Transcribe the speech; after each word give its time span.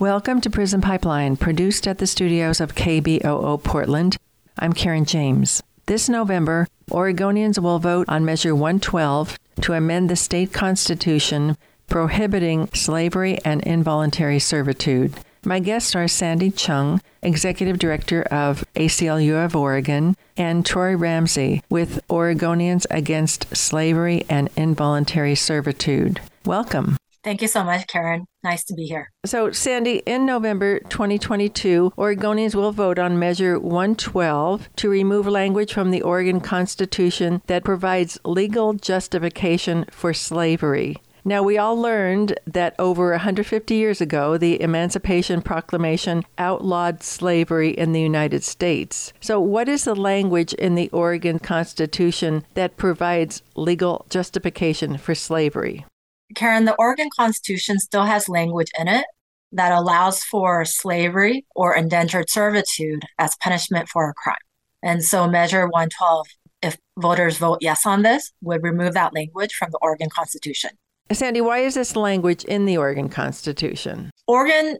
Welcome 0.00 0.40
to 0.42 0.50
Prison 0.50 0.80
Pipeline, 0.80 1.36
produced 1.36 1.88
at 1.88 1.98
the 1.98 2.06
studios 2.06 2.60
of 2.60 2.76
KBOO 2.76 3.60
Portland. 3.64 4.16
I'm 4.56 4.72
Karen 4.72 5.04
James. 5.04 5.60
This 5.86 6.08
November, 6.08 6.68
Oregonians 6.88 7.60
will 7.60 7.80
vote 7.80 8.08
on 8.08 8.24
Measure 8.24 8.54
112 8.54 9.36
to 9.62 9.72
amend 9.72 10.08
the 10.08 10.14
state 10.14 10.52
constitution 10.52 11.56
prohibiting 11.88 12.68
slavery 12.72 13.38
and 13.44 13.60
involuntary 13.64 14.38
servitude. 14.38 15.14
My 15.44 15.58
guests 15.58 15.96
are 15.96 16.06
Sandy 16.06 16.52
Chung, 16.52 17.00
Executive 17.20 17.80
Director 17.80 18.22
of 18.22 18.64
ACLU 18.76 19.44
of 19.44 19.56
Oregon, 19.56 20.14
and 20.36 20.64
Troy 20.64 20.96
Ramsey 20.96 21.60
with 21.68 22.06
Oregonians 22.06 22.86
Against 22.88 23.56
Slavery 23.56 24.24
and 24.28 24.48
Involuntary 24.54 25.34
Servitude. 25.34 26.20
Welcome. 26.44 26.98
Thank 27.24 27.42
you 27.42 27.48
so 27.48 27.64
much, 27.64 27.86
Karen. 27.88 28.26
Nice 28.44 28.64
to 28.64 28.74
be 28.74 28.84
here. 28.84 29.10
So, 29.26 29.50
Sandy, 29.50 30.02
in 30.06 30.24
November 30.24 30.78
2022, 30.78 31.92
Oregonians 31.98 32.54
will 32.54 32.72
vote 32.72 32.98
on 32.98 33.18
Measure 33.18 33.58
112 33.58 34.68
to 34.76 34.88
remove 34.88 35.26
language 35.26 35.72
from 35.72 35.90
the 35.90 36.02
Oregon 36.02 36.40
Constitution 36.40 37.42
that 37.46 37.64
provides 37.64 38.18
legal 38.24 38.74
justification 38.74 39.84
for 39.90 40.14
slavery. 40.14 40.96
Now, 41.24 41.42
we 41.42 41.58
all 41.58 41.76
learned 41.76 42.38
that 42.46 42.74
over 42.78 43.10
150 43.10 43.74
years 43.74 44.00
ago, 44.00 44.38
the 44.38 44.60
Emancipation 44.62 45.42
Proclamation 45.42 46.24
outlawed 46.38 47.02
slavery 47.02 47.70
in 47.70 47.92
the 47.92 48.00
United 48.00 48.44
States. 48.44 49.12
So, 49.20 49.38
what 49.40 49.68
is 49.68 49.84
the 49.84 49.94
language 49.94 50.54
in 50.54 50.76
the 50.76 50.88
Oregon 50.90 51.38
Constitution 51.38 52.44
that 52.54 52.76
provides 52.76 53.42
legal 53.56 54.06
justification 54.08 54.96
for 54.96 55.14
slavery? 55.14 55.84
Karen, 56.34 56.64
the 56.64 56.76
Oregon 56.78 57.08
Constitution 57.16 57.78
still 57.78 58.04
has 58.04 58.28
language 58.28 58.70
in 58.78 58.88
it 58.88 59.04
that 59.52 59.72
allows 59.72 60.22
for 60.24 60.64
slavery 60.64 61.46
or 61.54 61.74
indentured 61.74 62.28
servitude 62.28 63.04
as 63.18 63.36
punishment 63.42 63.88
for 63.88 64.08
a 64.08 64.14
crime. 64.14 64.36
And 64.82 65.02
so 65.02 65.28
Measure 65.28 65.66
112, 65.66 66.26
if 66.62 66.76
voters 66.98 67.38
vote 67.38 67.58
yes 67.60 67.86
on 67.86 68.02
this, 68.02 68.32
would 68.42 68.62
remove 68.62 68.94
that 68.94 69.14
language 69.14 69.54
from 69.54 69.70
the 69.70 69.78
Oregon 69.80 70.08
Constitution. 70.10 70.70
Sandy, 71.10 71.40
why 71.40 71.60
is 71.60 71.74
this 71.74 71.96
language 71.96 72.44
in 72.44 72.66
the 72.66 72.76
Oregon 72.76 73.08
Constitution? 73.08 74.10
Oregon, 74.26 74.76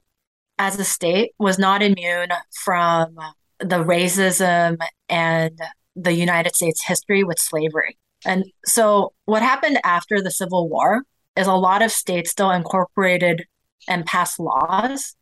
as 0.58 0.78
a 0.78 0.84
state, 0.84 1.32
was 1.38 1.58
not 1.58 1.82
immune 1.82 2.28
from 2.64 3.16
the 3.58 3.82
racism 3.82 4.76
and 5.08 5.58
the 5.96 6.12
United 6.12 6.54
States 6.54 6.84
history 6.84 7.24
with 7.24 7.38
slavery. 7.38 7.96
And 8.26 8.44
so, 8.66 9.12
what 9.24 9.42
happened 9.42 9.80
after 9.84 10.20
the 10.20 10.30
Civil 10.30 10.68
War 10.68 11.02
is 11.38 11.46
a 11.46 11.54
lot 11.54 11.82
of 11.82 11.92
states 11.92 12.30
still 12.30 12.50
incorporated 12.50 13.46
and 13.88 14.04
passed 14.04 14.40
laws 14.40 15.14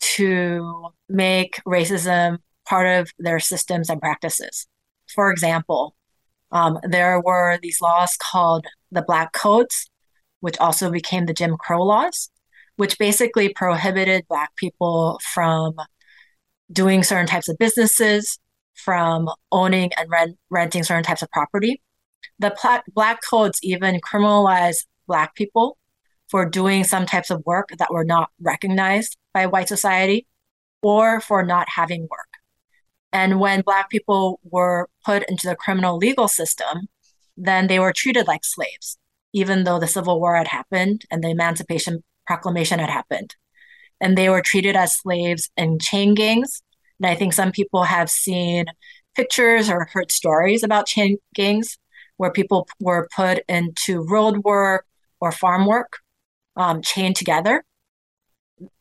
to 0.00 0.90
make 1.08 1.60
racism 1.66 2.38
part 2.66 2.86
of 2.86 3.10
their 3.18 3.40
systems 3.40 3.88
and 3.88 4.00
practices. 4.00 4.66
For 5.14 5.30
example, 5.30 5.96
um, 6.52 6.78
there 6.82 7.20
were 7.20 7.58
these 7.62 7.80
laws 7.80 8.16
called 8.20 8.66
the 8.92 9.02
Black 9.02 9.32
Codes, 9.32 9.90
which 10.40 10.58
also 10.58 10.90
became 10.90 11.26
the 11.26 11.34
Jim 11.34 11.56
Crow 11.56 11.82
laws, 11.82 12.30
which 12.76 12.98
basically 12.98 13.48
prohibited 13.48 14.28
Black 14.28 14.54
people 14.56 15.18
from 15.32 15.74
doing 16.70 17.02
certain 17.02 17.26
types 17.26 17.48
of 17.48 17.56
businesses, 17.58 18.38
from 18.74 19.28
owning 19.50 19.90
and 19.98 20.10
rent, 20.10 20.36
renting 20.50 20.84
certain 20.84 21.02
types 21.02 21.22
of 21.22 21.30
property. 21.30 21.82
The 22.38 22.54
Black, 22.62 22.84
Black 22.92 23.20
Codes 23.28 23.58
even 23.62 24.00
criminalized 24.00 24.84
Black 25.08 25.34
people 25.34 25.76
for 26.28 26.44
doing 26.48 26.84
some 26.84 27.06
types 27.06 27.30
of 27.30 27.42
work 27.44 27.70
that 27.78 27.92
were 27.92 28.04
not 28.04 28.30
recognized 28.40 29.16
by 29.34 29.46
white 29.46 29.68
society 29.68 30.26
or 30.82 31.20
for 31.20 31.42
not 31.42 31.68
having 31.70 32.02
work. 32.02 32.28
And 33.12 33.40
when 33.40 33.62
Black 33.62 33.90
people 33.90 34.38
were 34.44 34.88
put 35.04 35.28
into 35.28 35.48
the 35.48 35.56
criminal 35.56 35.96
legal 35.96 36.28
system, 36.28 36.88
then 37.36 37.66
they 37.66 37.78
were 37.78 37.92
treated 37.92 38.26
like 38.26 38.44
slaves, 38.44 38.98
even 39.32 39.64
though 39.64 39.78
the 39.78 39.86
Civil 39.86 40.20
War 40.20 40.36
had 40.36 40.48
happened 40.48 41.04
and 41.10 41.24
the 41.24 41.30
Emancipation 41.30 42.04
Proclamation 42.26 42.78
had 42.78 42.90
happened. 42.90 43.34
And 44.00 44.16
they 44.16 44.28
were 44.28 44.42
treated 44.42 44.76
as 44.76 44.98
slaves 44.98 45.50
in 45.56 45.78
chain 45.78 46.14
gangs. 46.14 46.62
And 47.00 47.10
I 47.10 47.14
think 47.14 47.32
some 47.32 47.52
people 47.52 47.84
have 47.84 48.10
seen 48.10 48.66
pictures 49.14 49.70
or 49.70 49.88
heard 49.92 50.12
stories 50.12 50.62
about 50.62 50.86
chain 50.86 51.16
gangs 51.34 51.78
where 52.18 52.30
people 52.30 52.68
were 52.80 53.08
put 53.16 53.38
into 53.48 54.02
road 54.02 54.38
work 54.44 54.84
or 55.20 55.32
farm 55.32 55.66
work 55.66 55.98
um, 56.56 56.82
chained 56.82 57.16
together. 57.16 57.64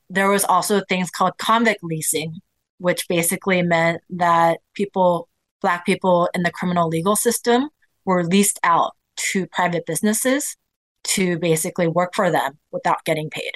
There 0.09 0.29
was 0.29 0.43
also 0.43 0.81
things 0.87 1.09
called 1.09 1.37
convict 1.37 1.83
leasing, 1.83 2.39
which 2.77 3.07
basically 3.07 3.61
meant 3.61 4.01
that 4.09 4.59
people, 4.73 5.29
Black 5.61 5.85
people 5.85 6.29
in 6.33 6.43
the 6.43 6.51
criminal 6.51 6.87
legal 6.87 7.15
system, 7.15 7.69
were 8.05 8.23
leased 8.23 8.59
out 8.63 8.93
to 9.17 9.47
private 9.47 9.85
businesses 9.85 10.55
to 11.03 11.37
basically 11.39 11.87
work 11.87 12.13
for 12.13 12.31
them 12.31 12.57
without 12.71 13.03
getting 13.05 13.29
paid. 13.29 13.51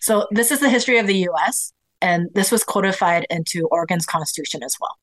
So, 0.00 0.26
this 0.30 0.50
is 0.50 0.60
the 0.60 0.68
history 0.68 0.98
of 0.98 1.06
the 1.06 1.26
US, 1.30 1.72
and 2.00 2.28
this 2.34 2.50
was 2.50 2.64
codified 2.64 3.26
into 3.30 3.66
Oregon's 3.70 4.06
constitution 4.06 4.62
as 4.62 4.76
well. 4.80 4.96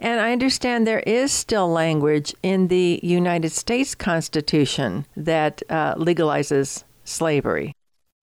And 0.00 0.20
I 0.20 0.32
understand 0.32 0.86
there 0.86 1.00
is 1.00 1.32
still 1.32 1.68
language 1.68 2.34
in 2.42 2.68
the 2.68 3.00
United 3.02 3.50
States 3.50 3.94
Constitution 3.94 5.06
that 5.16 5.62
uh, 5.68 5.94
legalizes 5.96 6.84
slavery. 7.04 7.72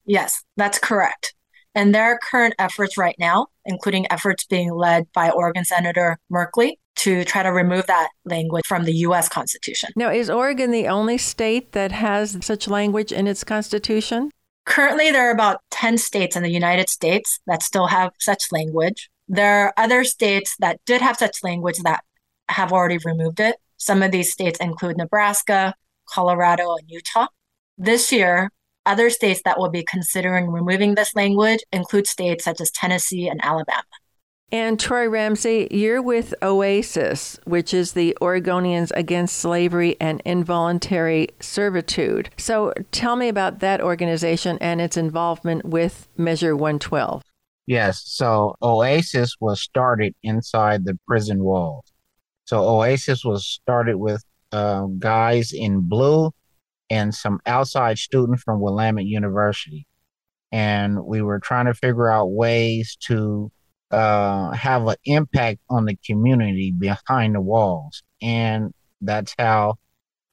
Yes, 0.05 0.43
that's 0.55 0.79
correct. 0.79 1.33
And 1.73 1.93
there 1.93 2.03
are 2.03 2.17
current 2.17 2.53
efforts 2.57 2.97
right 2.97 3.15
now, 3.19 3.47
including 3.65 4.09
efforts 4.09 4.45
being 4.45 4.73
led 4.73 5.11
by 5.11 5.29
Oregon 5.29 5.65
Senator 5.65 6.17
Merkley 6.31 6.75
to 6.97 7.25
try 7.25 7.43
to 7.43 7.51
remove 7.51 7.87
that 7.87 8.09
language 8.23 8.65
from 8.65 8.85
the 8.85 8.93
U.S. 8.93 9.27
Constitution. 9.27 9.89
Now, 9.97 10.09
is 10.09 10.29
Oregon 10.29 10.71
the 10.71 10.87
only 10.87 11.17
state 11.17 11.73
that 11.73 11.91
has 11.91 12.37
such 12.41 12.69
language 12.69 13.11
in 13.11 13.27
its 13.27 13.43
Constitution? 13.43 14.31
Currently, 14.65 15.11
there 15.11 15.27
are 15.27 15.33
about 15.33 15.59
10 15.71 15.97
states 15.97 16.35
in 16.35 16.43
the 16.43 16.49
United 16.49 16.89
States 16.89 17.39
that 17.45 17.61
still 17.61 17.87
have 17.87 18.11
such 18.19 18.51
language. 18.51 19.09
There 19.27 19.65
are 19.65 19.73
other 19.77 20.03
states 20.03 20.55
that 20.59 20.79
did 20.85 21.01
have 21.01 21.17
such 21.17 21.43
language 21.43 21.79
that 21.79 22.03
have 22.49 22.71
already 22.71 22.99
removed 23.03 23.39
it. 23.39 23.55
Some 23.77 24.03
of 24.03 24.11
these 24.11 24.31
states 24.31 24.59
include 24.59 24.97
Nebraska, 24.97 25.73
Colorado, 26.07 26.75
and 26.75 26.89
Utah. 26.89 27.27
This 27.77 28.11
year, 28.11 28.51
other 28.85 29.09
states 29.09 29.41
that 29.45 29.57
will 29.57 29.69
be 29.69 29.83
considering 29.83 30.47
removing 30.47 30.95
this 30.95 31.15
language 31.15 31.59
include 31.71 32.07
states 32.07 32.43
such 32.43 32.61
as 32.61 32.69
Tennessee 32.71 33.27
and 33.27 33.43
Alabama. 33.43 33.83
And 34.51 34.79
Troy 34.79 35.09
Ramsey, 35.09 35.67
you're 35.71 36.03
with 36.03 36.35
OASIS, 36.43 37.39
which 37.45 37.73
is 37.73 37.93
the 37.93 38.15
Oregonians 38.21 38.91
Against 38.95 39.37
Slavery 39.37 39.97
and 39.99 40.21
Involuntary 40.23 41.29
Servitude. 41.39 42.29
So 42.37 42.71
tell 42.91 43.15
me 43.15 43.27
about 43.27 43.59
that 43.59 43.81
organization 43.81 44.59
and 44.61 44.79
its 44.79 44.97
involvement 44.97 45.65
with 45.65 46.07
Measure 46.15 46.55
112. 46.55 47.23
Yes. 47.67 48.03
So 48.05 48.55
Oasis 48.61 49.35
was 49.39 49.61
started 49.61 50.13
inside 50.23 50.85
the 50.85 50.97
prison 51.07 51.43
walls. 51.43 51.91
So 52.45 52.61
Oasis 52.61 53.25
was 53.25 53.45
started 53.47 53.97
with 53.97 54.23
uh, 54.51 54.85
guys 54.99 55.51
in 55.51 55.81
blue 55.81 56.31
and 56.89 57.13
some 57.13 57.39
outside 57.45 57.97
students 57.97 58.43
from 58.43 58.59
Willamette 58.59 59.05
University. 59.05 59.87
And 60.51 61.03
we 61.03 61.21
were 61.21 61.39
trying 61.39 61.65
to 61.65 61.73
figure 61.73 62.09
out 62.09 62.31
ways 62.31 62.95
to 63.07 63.51
uh, 63.91 64.51
have 64.51 64.87
an 64.87 64.95
impact 65.05 65.59
on 65.69 65.85
the 65.85 65.97
community 66.05 66.71
behind 66.71 67.35
the 67.35 67.41
walls. 67.41 68.03
And 68.21 68.73
that's 69.01 69.33
how 69.39 69.75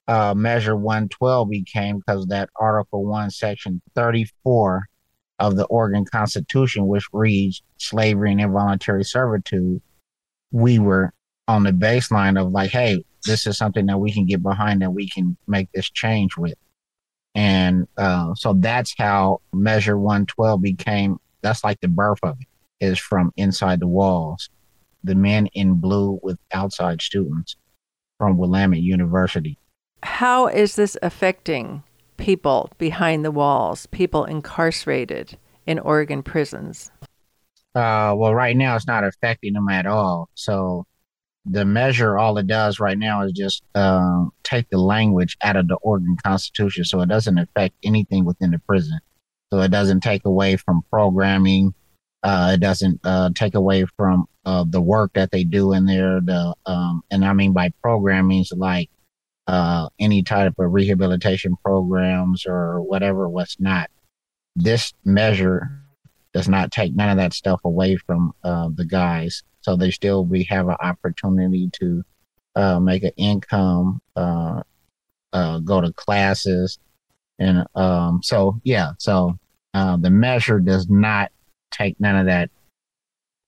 uh, 0.07 0.35
Measure 0.35 0.77
112 0.77 1.49
became 1.49 1.99
because 1.99 2.27
that 2.27 2.51
Article 2.57 3.07
1, 3.07 3.31
Section 3.31 3.81
34 3.95 4.85
of 5.43 5.57
the 5.57 5.65
Oregon 5.65 6.05
Constitution, 6.05 6.87
which 6.87 7.05
reads 7.13 7.63
slavery 7.77 8.31
and 8.31 8.41
involuntary 8.41 9.05
servitude, 9.05 9.83
we 10.53 10.79
were 10.79 11.13
on 11.49 11.65
the 11.65 11.73
baseline 11.73 12.41
of 12.41 12.53
like, 12.53 12.71
hey, 12.71 13.05
this 13.27 13.47
is 13.47 13.59
something 13.59 13.87
that 13.87 13.99
we 13.99 14.13
can 14.13 14.25
get 14.25 14.41
behind 14.41 14.81
that 14.81 14.93
we 14.93 15.09
can 15.09 15.37
make 15.49 15.69
this 15.73 15.91
change 15.91 16.37
with. 16.37 16.55
And 17.35 17.89
uh, 17.97 18.35
so 18.37 18.53
that's 18.53 18.95
how 18.97 19.41
Measure 19.53 19.99
112 19.99 20.63
became, 20.63 21.19
that's 21.41 21.65
like 21.65 21.81
the 21.81 21.89
birth 21.89 22.21
of 22.23 22.37
it, 22.41 22.87
is 22.87 23.01
from 23.01 23.33
inside 23.37 23.81
the 23.81 23.89
walls. 23.89 24.49
The 25.03 25.17
men 25.17 25.49
in 25.55 25.75
blue 25.75 26.21
with 26.23 26.39
outside 26.53 27.03
students 27.03 27.57
from 28.17 28.39
Willamette 28.39 28.81
University. 28.81 29.59
How 30.05 30.47
is 30.47 30.77
this 30.77 30.97
affecting 31.03 31.83
people 32.17 32.71
behind 32.79 33.25
the 33.25 33.31
walls, 33.31 33.87
people 33.87 34.25
incarcerated 34.25 35.39
in 35.67 35.79
Oregon 35.79 36.23
prisons? 36.23 36.91
Uh, 37.75 38.13
well, 38.17 38.35
right 38.35 38.57
now 38.57 38.77
it's 38.77 38.87
not 38.87 39.05
affecting 39.05 39.55
them 39.55 39.69
at 39.69 39.87
all. 39.87 40.29
So 40.35 40.87
the 41.45 41.65
measure, 41.65 42.19
all 42.19 42.39
it 42.39 42.47
does 42.47 42.79
right 42.79 42.99
now 42.99 43.23
is 43.23 43.33
just 43.33 43.63
uh, 43.75 44.27
take 44.45 44.69
the 44.71 44.79
language 44.79 45.37
out 45.43 45.57
of 45.57 45.69
the 45.69 45.77
Oregon 45.77 46.17
Constitution, 46.25 46.85
so 46.85 47.01
it 47.01 47.09
doesn't 47.09 47.39
affect 47.39 47.75
anything 47.83 48.25
within 48.25 48.51
the 48.51 48.59
prison. 48.61 48.99
So 49.53 49.61
it 49.61 49.71
doesn't 49.71 50.01
take 50.01 50.25
away 50.25 50.57
from 50.57 50.83
programming. 50.91 51.75
Uh, 52.23 52.53
it 52.55 52.61
doesn't 52.61 53.01
uh, 53.05 53.31
take 53.35 53.55
away 53.55 53.85
from 53.97 54.27
uh, 54.45 54.65
the 54.69 54.81
work 54.81 55.13
that 55.15 55.31
they 55.31 55.45
do 55.45 55.73
in 55.73 55.87
there. 55.87 56.21
The 56.21 56.55
um, 56.67 57.03
and 57.11 57.25
I 57.25 57.33
mean 57.33 57.53
by 57.53 57.73
programming 57.83 58.41
is 58.41 58.53
like 58.57 58.89
uh, 59.47 59.89
any 59.99 60.23
type 60.23 60.55
of 60.59 60.73
rehabilitation 60.73 61.57
programs 61.65 62.47
or 62.47 62.81
whatever 62.83 63.29
was 63.29 63.57
not. 63.59 63.91
This 64.55 64.93
measure 65.05 65.71
does 66.33 66.49
not 66.49 66.71
take 66.71 66.95
none 66.95 67.11
of 67.11 67.17
that 67.17 67.35
stuff 67.35 67.61
away 67.65 67.97
from 67.97 68.33
uh, 68.45 68.69
the 68.75 68.85
guys, 68.85 69.43
so 69.61 69.77
they 69.77 69.91
still 69.91 70.25
we 70.25 70.45
have 70.45 70.69
an 70.69 70.77
opportunity 70.81 71.71
to 71.75 72.03
uh, 72.55 72.79
make 72.79 73.03
an 73.03 73.13
income, 73.17 74.01
uh, 74.17 74.63
uh, 75.33 75.59
go 75.61 75.81
to 75.81 75.93
classes, 75.93 76.79
and 77.39 77.67
um, 77.75 78.21
so 78.23 78.61
yeah, 78.65 78.93
so 78.99 79.37
the 79.75 80.11
measure 80.11 80.61
does 80.61 80.89
not 80.89 81.33
take 81.71 81.99
none 81.99 82.17
of 82.17 82.27
that 82.27 82.51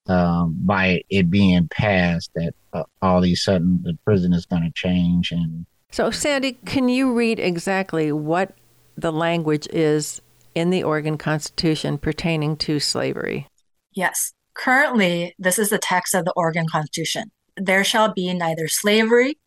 um, 0.07 0.57
by 0.61 1.03
it 1.09 1.31
being 1.31 1.69
passed 1.69 2.31
that 2.35 2.55
all 3.01 3.19
of 3.19 3.25
a 3.25 3.35
sudden 3.35 3.81
the 3.83 3.97
prison 4.05 4.33
is 4.33 4.47
going 4.47 4.63
to 4.63 4.73
change 4.75 5.31
and 5.31 5.67
so 5.95 6.11
sandy 6.11 6.53
can 6.65 6.89
you 6.89 7.13
read 7.13 7.39
exactly 7.39 8.11
what 8.11 8.53
the 8.97 9.13
language 9.13 9.69
is 9.73 10.21
in 10.55 10.71
the 10.71 10.83
oregon 10.83 11.17
constitution 11.17 11.97
pertaining 11.97 12.57
to 12.57 12.81
slavery 12.81 13.47
yes 13.93 14.33
currently 14.55 15.35
this 15.39 15.59
is 15.59 15.71
the 15.71 15.79
text 15.79 16.15
of 16.15 16.25
the 16.25 16.33
oregon 16.37 16.67
constitution 16.71 17.31
there 17.57 17.85
shall 17.85 18.13
be 18.13 18.33
neither 18.35 18.67
slavery 18.67 19.39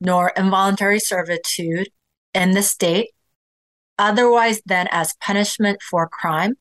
nor 0.00 0.32
involuntary 0.36 1.00
servitude 1.00 1.88
in 2.34 2.52
the 2.52 2.62
state 2.62 3.10
otherwise 3.98 4.62
than 4.64 4.86
as 4.92 5.14
punishment 5.20 5.82
for 5.82 6.08
crime 6.08 6.54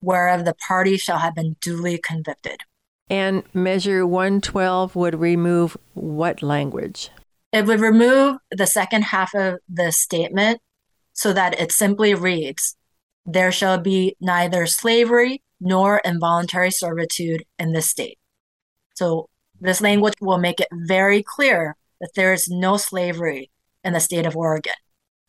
whereof 0.00 0.44
the 0.44 0.54
party 0.66 0.96
shall 0.96 1.18
have 1.18 1.34
been 1.34 1.56
duly 1.60 1.98
convicted. 1.98 2.60
And 3.10 3.42
Measure 3.54 4.06
112 4.06 4.94
would 4.94 5.18
remove 5.18 5.76
what 5.94 6.42
language? 6.42 7.10
It 7.52 7.66
would 7.66 7.80
remove 7.80 8.36
the 8.50 8.66
second 8.66 9.04
half 9.04 9.34
of 9.34 9.58
the 9.68 9.90
statement 9.90 10.60
so 11.12 11.32
that 11.32 11.58
it 11.58 11.72
simply 11.72 12.14
reads 12.14 12.76
There 13.24 13.52
shall 13.52 13.78
be 13.78 14.16
neither 14.20 14.66
slavery 14.66 15.42
nor 15.60 15.98
involuntary 16.04 16.70
servitude 16.70 17.44
in 17.58 17.72
this 17.72 17.90
state. 17.90 18.18
So, 18.94 19.28
this 19.60 19.80
language 19.80 20.14
will 20.20 20.38
make 20.38 20.60
it 20.60 20.68
very 20.72 21.22
clear 21.22 21.76
that 22.00 22.10
there 22.14 22.32
is 22.32 22.48
no 22.48 22.76
slavery 22.76 23.50
in 23.82 23.92
the 23.92 24.00
state 24.00 24.26
of 24.26 24.36
Oregon. 24.36 24.74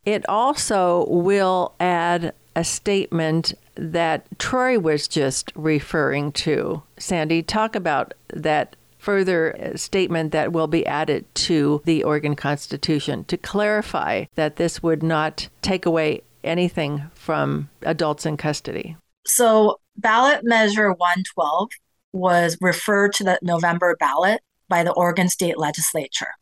It 0.06 0.27
also 0.30 1.06
will 1.10 1.74
add 1.80 2.33
a 2.56 2.63
statement 2.63 3.54
that 3.75 4.27
Troy 4.38 4.77
was 4.77 5.07
just 5.07 5.51
referring 5.56 6.31
to. 6.33 6.83
Sandy, 6.98 7.42
talk 7.42 7.75
about 7.75 8.13
that 8.33 8.75
further 9.00 9.56
uh, 9.57 9.78
statement 9.78 10.31
that 10.34 10.51
will 10.51 10.68
be 10.68 10.86
added 10.86 11.25
to 11.34 11.81
the 11.86 12.04
Oregon 12.04 12.36
Constitution 12.36 13.24
to 13.25 13.38
clarify 13.38 14.25
that 14.36 14.57
this 14.57 14.84
would 14.84 15.01
not 15.01 15.50
take 15.62 15.86
away 15.86 16.22
anything 16.44 17.04
from 17.13 17.69
adults 17.81 18.25
in 18.25 18.38
custody. 18.38 18.96
So, 19.25 19.80
ballot 19.98 20.42
measure 20.44 20.92
112 20.92 21.69
was 22.13 22.57
referred 22.62 23.13
to 23.13 23.24
the 23.24 23.40
November 23.42 23.96
ballot 24.00 24.42
by 24.68 24.84
the 24.84 24.94
Oregon 24.94 25.30
State 25.30 25.57
Legislature, 25.57 26.34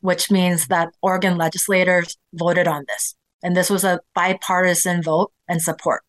which 0.00 0.30
means 0.30 0.68
that 0.68 0.92
Oregon 1.02 1.36
legislators 1.36 2.16
voted 2.34 2.68
on 2.68 2.84
this. 2.88 3.14
And 3.42 3.56
this 3.56 3.70
was 3.70 3.84
a 3.84 4.00
bipartisan 4.14 5.02
vote 5.02 5.32
and 5.48 5.62
support. 5.62 6.02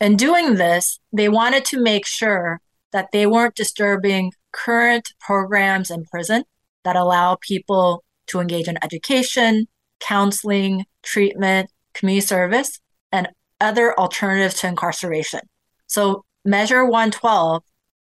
In 0.00 0.16
doing 0.16 0.54
this, 0.54 1.00
they 1.12 1.28
wanted 1.28 1.64
to 1.66 1.80
make 1.80 2.06
sure 2.06 2.60
that 2.92 3.08
they 3.12 3.26
weren't 3.26 3.54
disturbing 3.54 4.32
current 4.52 5.12
programs 5.20 5.90
in 5.90 6.04
prison 6.04 6.44
that 6.84 6.96
allow 6.96 7.36
people 7.40 8.04
to 8.28 8.40
engage 8.40 8.68
in 8.68 8.78
education, 8.82 9.66
counseling, 10.00 10.84
treatment, 11.02 11.70
community 11.94 12.26
service, 12.26 12.80
and 13.12 13.28
other 13.60 13.98
alternatives 13.98 14.54
to 14.60 14.68
incarceration. 14.68 15.40
So, 15.86 16.24
Measure 16.44 16.84
112, 16.84 17.62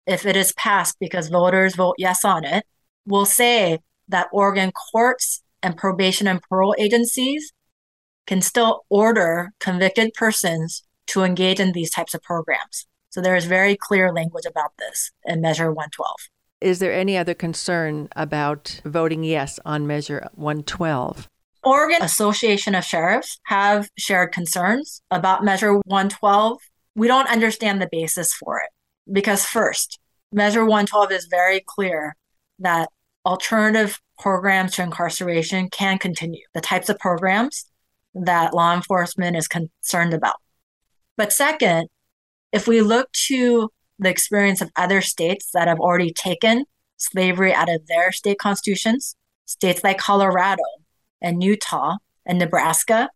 if 0.07 0.27
it 0.27 0.37
is 0.37 0.53
passed 0.53 0.97
because 0.99 1.29
voters 1.29 1.77
vote 1.77 1.95
yes 1.99 2.25
on 2.25 2.45
it, 2.45 2.65
will 3.07 3.27
say 3.27 3.79
that 4.09 4.29
Oregon 4.33 4.73
courts 4.73 5.43
and 5.63 5.77
probation 5.77 6.27
and 6.27 6.43
parole 6.43 6.75
agencies 6.79 7.53
can 8.27 8.41
still 8.41 8.85
order 8.89 9.53
convicted 9.61 10.13
persons 10.15 10.83
to 11.07 11.23
engage 11.23 11.61
in 11.61 11.73
these 11.73 11.91
types 11.91 12.15
of 12.15 12.23
programs. 12.23 12.87
So 13.13 13.21
there 13.21 13.37
is 13.37 13.45
very 13.45 13.77
clear 13.77 14.11
language 14.11 14.47
about 14.47 14.73
this 14.79 15.13
in 15.25 15.43
Measure 15.43 15.71
112. 15.71 16.17
Is 16.63 16.79
there 16.79 16.95
any 16.95 17.19
other 17.19 17.35
concern 17.35 18.09
about 18.17 18.81
voting 18.87 19.23
yes 19.23 19.61
on 19.67 19.87
Measure 19.87 20.31
112? 20.35 21.29
Oregon 21.63 22.03
Association 22.03 22.75
of 22.75 22.85
Sheriffs 22.85 23.39
have 23.45 23.91
shared 23.99 24.33
concerns 24.33 25.03
about 25.11 25.45
Measure 25.45 25.75
112. 25.85 26.59
We 26.95 27.07
don't 27.07 27.29
understand 27.29 27.83
the 27.83 27.89
basis 27.93 28.33
for 28.33 28.61
it 28.61 28.71
because, 29.13 29.45
first, 29.45 30.01
Measure 30.33 30.65
112 30.65 31.13
is 31.13 31.27
very 31.27 31.63
clear 31.67 32.17
that 32.61 32.89
alternative 33.27 34.01
programs 34.19 34.77
to 34.77 34.83
incarceration 34.83 35.69
can 35.69 35.99
continue, 35.99 36.45
the 36.55 36.63
types 36.63 36.89
of 36.89 36.99
programs 36.99 37.67
that 38.15 38.55
law 38.55 38.75
enforcement 38.75 39.37
is 39.37 39.49
concerned 39.49 40.15
about. 40.15 40.37
But 41.19 41.33
second, 41.33 41.89
if 42.53 42.69
we 42.69 42.83
look 42.83 43.11
to 43.13 43.71
the 43.99 44.11
experience 44.11 44.61
of 44.61 44.71
other 44.77 45.01
states 45.01 45.51
that 45.55 45.69
have 45.69 45.81
already 45.81 46.13
taken 46.13 46.65
slavery 46.97 47.53
out 47.53 47.69
of 47.69 47.87
their 47.87 48.13
state 48.13 48.39
constitutions, 48.39 49.17
states 49.47 49.83
like 49.83 49.99
Colorado 49.99 50.63
and 51.21 51.43
Utah 51.43 51.97
and 52.27 52.39
Nebraska, 52.39 53.11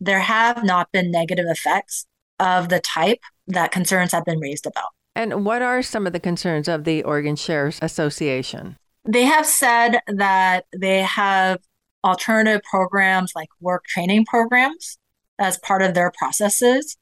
there 0.00 0.20
have 0.20 0.62
not 0.64 0.92
been 0.92 1.10
negative 1.10 1.46
effects 1.48 2.06
of 2.38 2.68
the 2.68 2.80
type 2.80 3.20
that 3.46 3.72
concerns 3.72 4.12
have 4.12 4.24
been 4.24 4.38
raised 4.38 4.66
about. 4.66 4.88
And 5.16 5.44
what 5.44 5.62
are 5.62 5.82
some 5.82 6.06
of 6.06 6.12
the 6.12 6.20
concerns 6.20 6.68
of 6.68 6.84
the 6.84 7.02
Oregon 7.04 7.36
Sheriff's 7.36 7.78
Association? 7.80 8.76
They 9.04 9.24
have 9.24 9.46
said 9.46 10.00
that 10.08 10.66
they 10.76 11.02
have 11.02 11.60
alternative 12.02 12.62
programs 12.68 13.32
like 13.34 13.48
work 13.60 13.84
training 13.86 14.26
programs 14.26 14.98
as 15.38 15.58
part 15.58 15.82
of 15.82 15.94
their 15.94 16.12
processes 16.18 16.96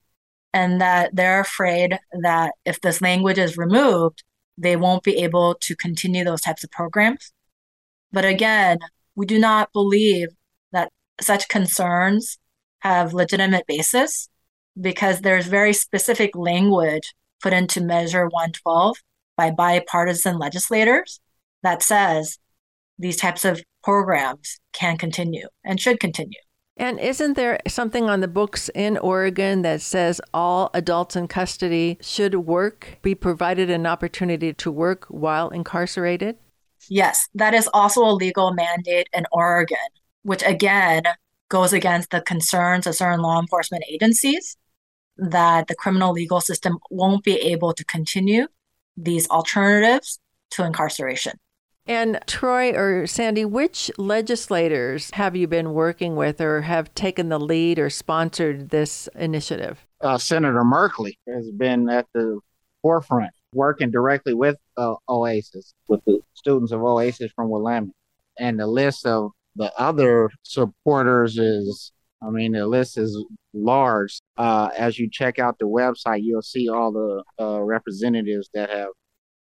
and 0.53 0.81
that 0.81 1.15
they're 1.15 1.41
afraid 1.41 1.99
that 2.21 2.53
if 2.65 2.81
this 2.81 3.01
language 3.01 3.39
is 3.39 3.57
removed, 3.57 4.23
they 4.59 4.77
won't 4.77 5.03
be 5.03 5.17
able 5.19 5.57
to 5.61 5.75
continue 5.77 6.25
those 6.25 6.41
types 6.43 6.63
of 6.63 6.71
programs. 6.71 7.33
But 8.13 8.25
again, 8.25 8.79
we 9.15 9.27
do 9.27 9.39
not 9.39 9.73
believe 9.73 10.29
that 10.73 10.91
such 11.21 11.49
concerns 11.49 12.39
have 12.81 13.15
legitimate 13.15 13.67
basis 13.67 14.29
because 14.81 15.21
there's 15.21 15.47
very 15.47 15.73
specific 15.73 16.35
language 16.35 17.15
put 17.43 17.53
into 17.53 17.81
Measure 17.81 18.25
112 18.25 18.97
by 19.37 19.51
bipartisan 19.51 20.39
legislators 20.39 21.21
that 21.63 21.83
says 21.83 22.39
these 22.99 23.17
types 23.17 23.45
of 23.45 23.63
programs 23.83 24.59
can 24.73 24.97
continue 24.97 25.49
and 25.65 25.81
should 25.81 26.01
continue. 26.01 26.39
And 26.77 26.99
isn't 26.99 27.35
there 27.35 27.61
something 27.69 28.09
on 28.09 28.21
the 28.21 28.29
books 28.29 28.71
in 28.75 28.97
Oregon 28.99 29.63
that 29.63 29.83
says 29.83 30.21
all 30.33 30.71
adults 30.73 31.17
in 31.17 31.29
custody 31.29 31.99
should 32.01 32.35
work, 32.35 32.99
be 33.03 33.15
provided 33.15 33.71
an 33.71 33.87
opportunity 33.87 34.53
to 34.55 34.71
work 34.71 35.05
while 35.07 35.51
incarcerated? 35.51 36.39
Yes, 36.89 37.29
that 37.35 37.55
is 37.55 37.69
also 37.73 38.03
a 38.03 38.13
legal 38.13 38.53
mandate 38.53 39.09
in 39.13 39.27
Oregon, 39.33 39.79
which 40.23 40.43
again 40.43 41.03
goes 41.49 41.73
against 41.73 42.11
the 42.11 42.23
concerns 42.23 42.87
of 42.87 42.95
certain 42.95 43.21
law 43.21 43.39
enforcement 43.39 43.85
agencies 43.89 44.57
that 45.19 45.69
the 45.69 45.75
criminal 45.75 46.13
legal 46.13 46.41
system 46.41 46.79
won't 46.91 47.23
be 47.23 47.35
able 47.35 47.75
to 47.75 47.85
continue 47.85 48.47
these 48.97 49.29
alternatives 49.29 50.19
to 50.51 50.65
incarceration. 50.65 51.39
And 51.87 52.21
Troy 52.27 52.73
or 52.73 53.07
Sandy, 53.07 53.45
which 53.45 53.91
legislators 53.99 55.11
have 55.13 55.35
you 55.35 55.49
been 55.49 55.73
working 55.73 56.15
with 56.15 56.41
or 56.41 56.63
have 56.63 56.95
taken 56.95 57.29
the 57.29 57.41
lead 57.41 57.79
or 57.79 57.91
sponsored 57.91 58.71
this 58.71 59.09
initiative? 59.17 59.85
Uh, 60.01 60.17
Senator 60.17 60.63
Merkley 60.63 61.19
has 61.29 61.51
been 61.51 61.89
at 61.89 62.07
the 62.15 62.39
forefront 62.83 63.33
working 63.53 63.91
directly 63.91 64.35
with 64.35 64.57
uh, 64.77 64.95
Oasis, 65.09 65.75
with 65.89 66.01
the 66.05 66.21
students 66.35 66.73
of 66.73 66.83
Oasis 66.83 67.33
from 67.35 67.51
Willamette. 67.51 67.95
And 68.39 68.59
the 68.59 68.67
list 68.67 69.05
of 69.05 69.33
the 69.57 69.73
other 69.79 70.31
supporters 70.43 71.37
is, 71.39 71.93
I 72.23 72.31
mean, 72.31 72.53
the 72.53 72.67
list 72.67 72.97
is 72.97 73.23
large. 73.53 74.21
Uh, 74.37 74.71
as 74.77 74.99
you 74.99 75.11
check 75.11 75.39
out 75.39 75.59
the 75.59 75.67
website, 75.67 76.23
you'll 76.23 76.43
see 76.43 76.69
all 76.69 76.93
the 76.93 77.25
uh, 77.43 77.61
representatives 77.61 78.49
that 78.55 78.71
have 78.71 78.89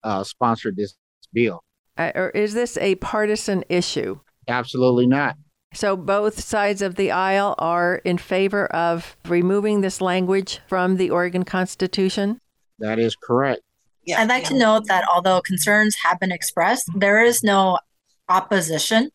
uh, 0.02 0.24
sponsored 0.24 0.76
this 0.76 0.96
bill. 1.32 1.62
Uh, 2.00 2.12
or 2.14 2.30
is 2.30 2.54
this 2.54 2.78
a 2.78 2.94
partisan 2.94 3.62
issue? 3.68 4.18
Absolutely 4.48 5.06
not. 5.06 5.36
So 5.74 5.96
both 5.96 6.40
sides 6.40 6.80
of 6.80 6.94
the 6.94 7.10
aisle 7.10 7.54
are 7.58 7.96
in 7.96 8.16
favor 8.16 8.66
of 8.68 9.18
removing 9.28 9.82
this 9.82 10.00
language 10.00 10.60
from 10.66 10.96
the 10.96 11.10
Oregon 11.10 11.44
Constitution? 11.44 12.40
That 12.78 12.98
is 12.98 13.14
correct. 13.22 13.60
I'd 14.16 14.30
like 14.30 14.44
to 14.44 14.56
note 14.56 14.88
that 14.88 15.04
although 15.12 15.42
concerns 15.42 15.94
have 16.02 16.18
been 16.18 16.32
expressed, 16.32 16.90
there 16.96 17.22
is 17.22 17.44
no 17.44 17.78
opposition, 18.30 19.10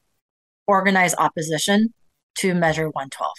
organized 0.67 1.15
opposition 1.17 1.91
to 2.35 2.53
Measure 2.53 2.89
112. 2.89 3.33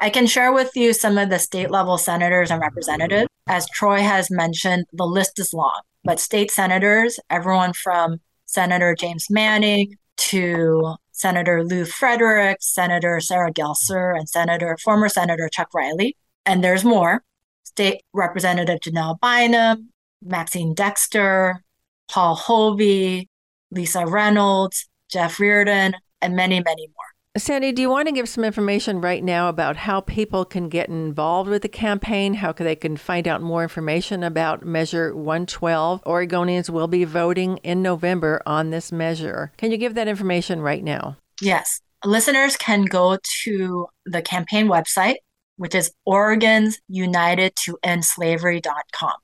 I 0.00 0.10
can 0.10 0.28
share 0.28 0.52
with 0.52 0.70
you 0.76 0.92
some 0.92 1.18
of 1.18 1.28
the 1.28 1.40
state 1.40 1.72
level 1.72 1.98
senators 1.98 2.52
and 2.52 2.60
representatives. 2.60 3.28
As 3.48 3.68
Troy 3.70 3.98
has 3.98 4.30
mentioned, 4.30 4.86
the 4.92 5.04
list 5.04 5.40
is 5.40 5.52
long, 5.52 5.80
but 6.04 6.20
state 6.20 6.52
senators, 6.52 7.18
everyone 7.28 7.72
from 7.72 8.20
Senator 8.52 8.94
James 8.94 9.28
Manning 9.30 9.96
to 10.18 10.96
Senator 11.12 11.64
Lew 11.64 11.86
Fredericks, 11.86 12.74
Senator 12.74 13.18
Sara 13.18 13.50
Gelser, 13.50 14.14
and 14.14 14.28
Senator 14.28 14.76
former 14.76 15.08
Senator 15.08 15.48
Chuck 15.50 15.72
Riley, 15.74 16.16
and 16.44 16.62
there's 16.62 16.84
more. 16.84 17.22
State 17.64 18.02
Representative 18.12 18.80
Janelle 18.80 19.18
Bynum, 19.20 19.88
Maxine 20.22 20.74
Dexter, 20.74 21.62
Paul 22.10 22.36
Holvey, 22.36 23.28
Lisa 23.70 24.04
Reynolds, 24.06 24.86
Jeff 25.10 25.40
Reardon, 25.40 25.94
and 26.20 26.36
many, 26.36 26.60
many 26.60 26.88
more. 26.88 27.11
Sandy, 27.34 27.72
do 27.72 27.80
you 27.80 27.88
want 27.88 28.08
to 28.08 28.12
give 28.12 28.28
some 28.28 28.44
information 28.44 29.00
right 29.00 29.24
now 29.24 29.48
about 29.48 29.74
how 29.74 30.02
people 30.02 30.44
can 30.44 30.68
get 30.68 30.90
involved 30.90 31.48
with 31.48 31.62
the 31.62 31.68
campaign? 31.68 32.34
How 32.34 32.52
they 32.52 32.76
can 32.76 32.98
find 32.98 33.26
out 33.26 33.40
more 33.40 33.62
information 33.62 34.22
about 34.22 34.66
Measure 34.66 35.16
112? 35.16 36.04
Oregonians 36.04 36.68
will 36.68 36.88
be 36.88 37.04
voting 37.04 37.56
in 37.58 37.80
November 37.80 38.42
on 38.44 38.68
this 38.68 38.92
measure. 38.92 39.50
Can 39.56 39.70
you 39.70 39.78
give 39.78 39.94
that 39.94 40.08
information 40.08 40.60
right 40.60 40.84
now? 40.84 41.16
Yes. 41.40 41.80
Listeners 42.04 42.58
can 42.58 42.84
go 42.84 43.16
to 43.44 43.86
the 44.04 44.20
campaign 44.20 44.66
website, 44.66 45.16
which 45.56 45.74
is 45.74 45.90
Oregon's 46.04 46.78
United 46.86 47.54
to 47.64 47.78
End 47.82 48.04
Slavery.com. 48.04 49.14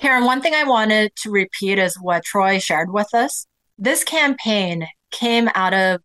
Karen, 0.00 0.24
one 0.24 0.40
thing 0.40 0.54
I 0.54 0.64
wanted 0.64 1.14
to 1.16 1.30
repeat 1.30 1.78
is 1.78 1.96
what 2.00 2.24
Troy 2.24 2.60
shared 2.60 2.90
with 2.90 3.12
us. 3.12 3.46
This 3.76 4.04
campaign 4.04 4.86
came 5.10 5.50
out 5.54 5.74
of 5.74 6.00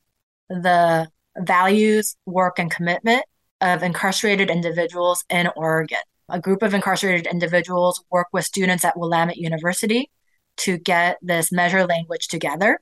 the 0.50 1.08
values, 1.38 2.16
work, 2.26 2.60
and 2.60 2.70
commitment 2.70 3.26
of 3.62 3.84
incarcerated 3.84 4.50
individuals 4.50 5.24
in 5.30 5.50
Oregon. 5.56 6.00
A 6.30 6.40
group 6.40 6.62
of 6.62 6.74
incarcerated 6.74 7.28
individuals 7.28 8.04
work 8.10 8.28
with 8.34 8.46
students 8.46 8.86
at 8.86 8.98
Willamette 8.98 9.38
University 9.38 10.10
to 10.58 10.78
get 10.78 11.18
this 11.22 11.52
measure 11.52 11.86
language 11.86 12.28
together 12.28 12.80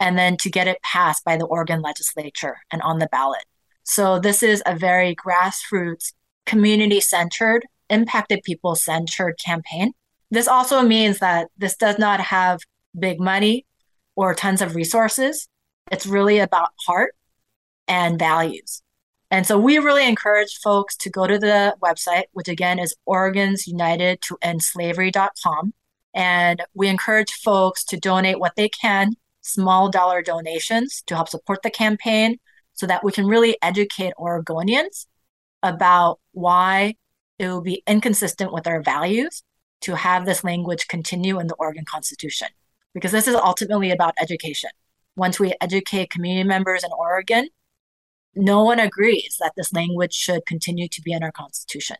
and 0.00 0.18
then 0.18 0.36
to 0.38 0.50
get 0.50 0.68
it 0.68 0.82
passed 0.82 1.24
by 1.24 1.36
the 1.36 1.46
Oregon 1.46 1.80
legislature 1.80 2.58
and 2.70 2.82
on 2.82 2.98
the 2.98 3.08
ballot. 3.10 3.44
So, 3.84 4.18
this 4.18 4.42
is 4.42 4.62
a 4.66 4.76
very 4.76 5.14
grassroots, 5.14 6.12
community 6.46 7.00
centered, 7.00 7.66
impacted 7.90 8.42
people 8.42 8.74
centered 8.76 9.38
campaign. 9.44 9.92
This 10.30 10.48
also 10.48 10.82
means 10.82 11.18
that 11.18 11.48
this 11.56 11.76
does 11.76 11.98
not 11.98 12.20
have 12.20 12.60
big 12.98 13.20
money 13.20 13.66
or 14.16 14.34
tons 14.34 14.62
of 14.62 14.74
resources. 14.74 15.48
It's 15.90 16.06
really 16.06 16.38
about 16.38 16.70
heart 16.86 17.14
and 17.88 18.18
values. 18.18 18.82
And 19.30 19.46
so 19.46 19.58
we 19.58 19.78
really 19.78 20.06
encourage 20.06 20.58
folks 20.62 20.96
to 20.98 21.10
go 21.10 21.26
to 21.26 21.38
the 21.38 21.76
website, 21.82 22.24
which 22.32 22.48
again 22.48 22.78
is 22.78 22.94
Oregon's 23.04 23.66
United 23.66 24.20
to 24.22 24.38
End 24.42 24.62
Slavery.com. 24.62 25.74
And 26.14 26.62
we 26.74 26.88
encourage 26.88 27.32
folks 27.32 27.84
to 27.86 27.96
donate 27.96 28.38
what 28.38 28.54
they 28.54 28.68
can, 28.68 29.14
small 29.40 29.90
dollar 29.90 30.22
donations 30.22 31.02
to 31.06 31.16
help 31.16 31.28
support 31.28 31.62
the 31.62 31.70
campaign 31.70 32.38
so 32.74 32.86
that 32.86 33.02
we 33.02 33.12
can 33.12 33.26
really 33.26 33.56
educate 33.60 34.12
Oregonians 34.18 35.06
about 35.62 36.20
why 36.32 36.94
it 37.38 37.48
will 37.48 37.60
be 37.60 37.82
inconsistent 37.86 38.52
with 38.52 38.66
our 38.66 38.82
values 38.82 39.42
to 39.80 39.96
have 39.96 40.24
this 40.24 40.44
language 40.44 40.86
continue 40.88 41.40
in 41.40 41.46
the 41.46 41.54
Oregon 41.54 41.84
Constitution. 41.84 42.48
Because 42.94 43.10
this 43.10 43.26
is 43.26 43.34
ultimately 43.34 43.90
about 43.90 44.14
education. 44.20 44.70
Once 45.16 45.40
we 45.40 45.54
educate 45.60 46.10
community 46.10 46.46
members 46.46 46.84
in 46.84 46.90
Oregon 46.96 47.48
no 48.36 48.62
one 48.62 48.78
agrees 48.78 49.36
that 49.40 49.52
this 49.56 49.72
language 49.72 50.14
should 50.14 50.46
continue 50.46 50.88
to 50.88 51.02
be 51.02 51.12
in 51.12 51.22
our 51.22 51.32
Constitution. 51.32 51.96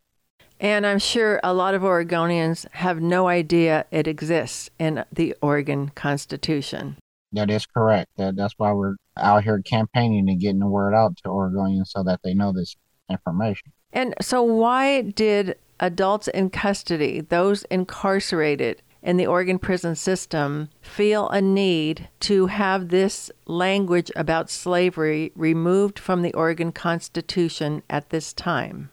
And 0.60 0.86
I'm 0.86 0.98
sure 0.98 1.40
a 1.42 1.52
lot 1.52 1.74
of 1.74 1.82
Oregonians 1.82 2.66
have 2.72 3.00
no 3.00 3.28
idea 3.28 3.86
it 3.90 4.06
exists 4.06 4.70
in 4.78 5.04
the 5.12 5.34
Oregon 5.42 5.90
Constitution. 5.94 6.96
That 7.32 7.50
is 7.50 7.66
correct. 7.66 8.10
That, 8.16 8.36
that's 8.36 8.54
why 8.56 8.72
we're 8.72 8.94
out 9.16 9.42
here 9.42 9.60
campaigning 9.60 10.28
and 10.28 10.40
getting 10.40 10.60
the 10.60 10.68
word 10.68 10.94
out 10.94 11.16
to 11.18 11.28
Oregonians 11.28 11.88
so 11.88 12.04
that 12.04 12.20
they 12.22 12.34
know 12.34 12.52
this 12.52 12.76
information. 13.10 13.72
And 13.92 14.14
so, 14.20 14.42
why 14.42 15.02
did 15.02 15.56
adults 15.80 16.28
in 16.28 16.50
custody, 16.50 17.20
those 17.20 17.64
incarcerated, 17.64 18.82
in 19.04 19.18
the 19.18 19.26
Oregon 19.26 19.58
prison 19.58 19.94
system 19.94 20.70
feel 20.80 21.28
a 21.28 21.40
need 21.40 22.08
to 22.20 22.46
have 22.46 22.88
this 22.88 23.30
language 23.46 24.10
about 24.16 24.50
slavery 24.50 25.30
removed 25.36 25.98
from 25.98 26.22
the 26.22 26.32
Oregon 26.32 26.72
Constitution 26.72 27.82
at 27.90 28.08
this 28.08 28.32
time? 28.32 28.90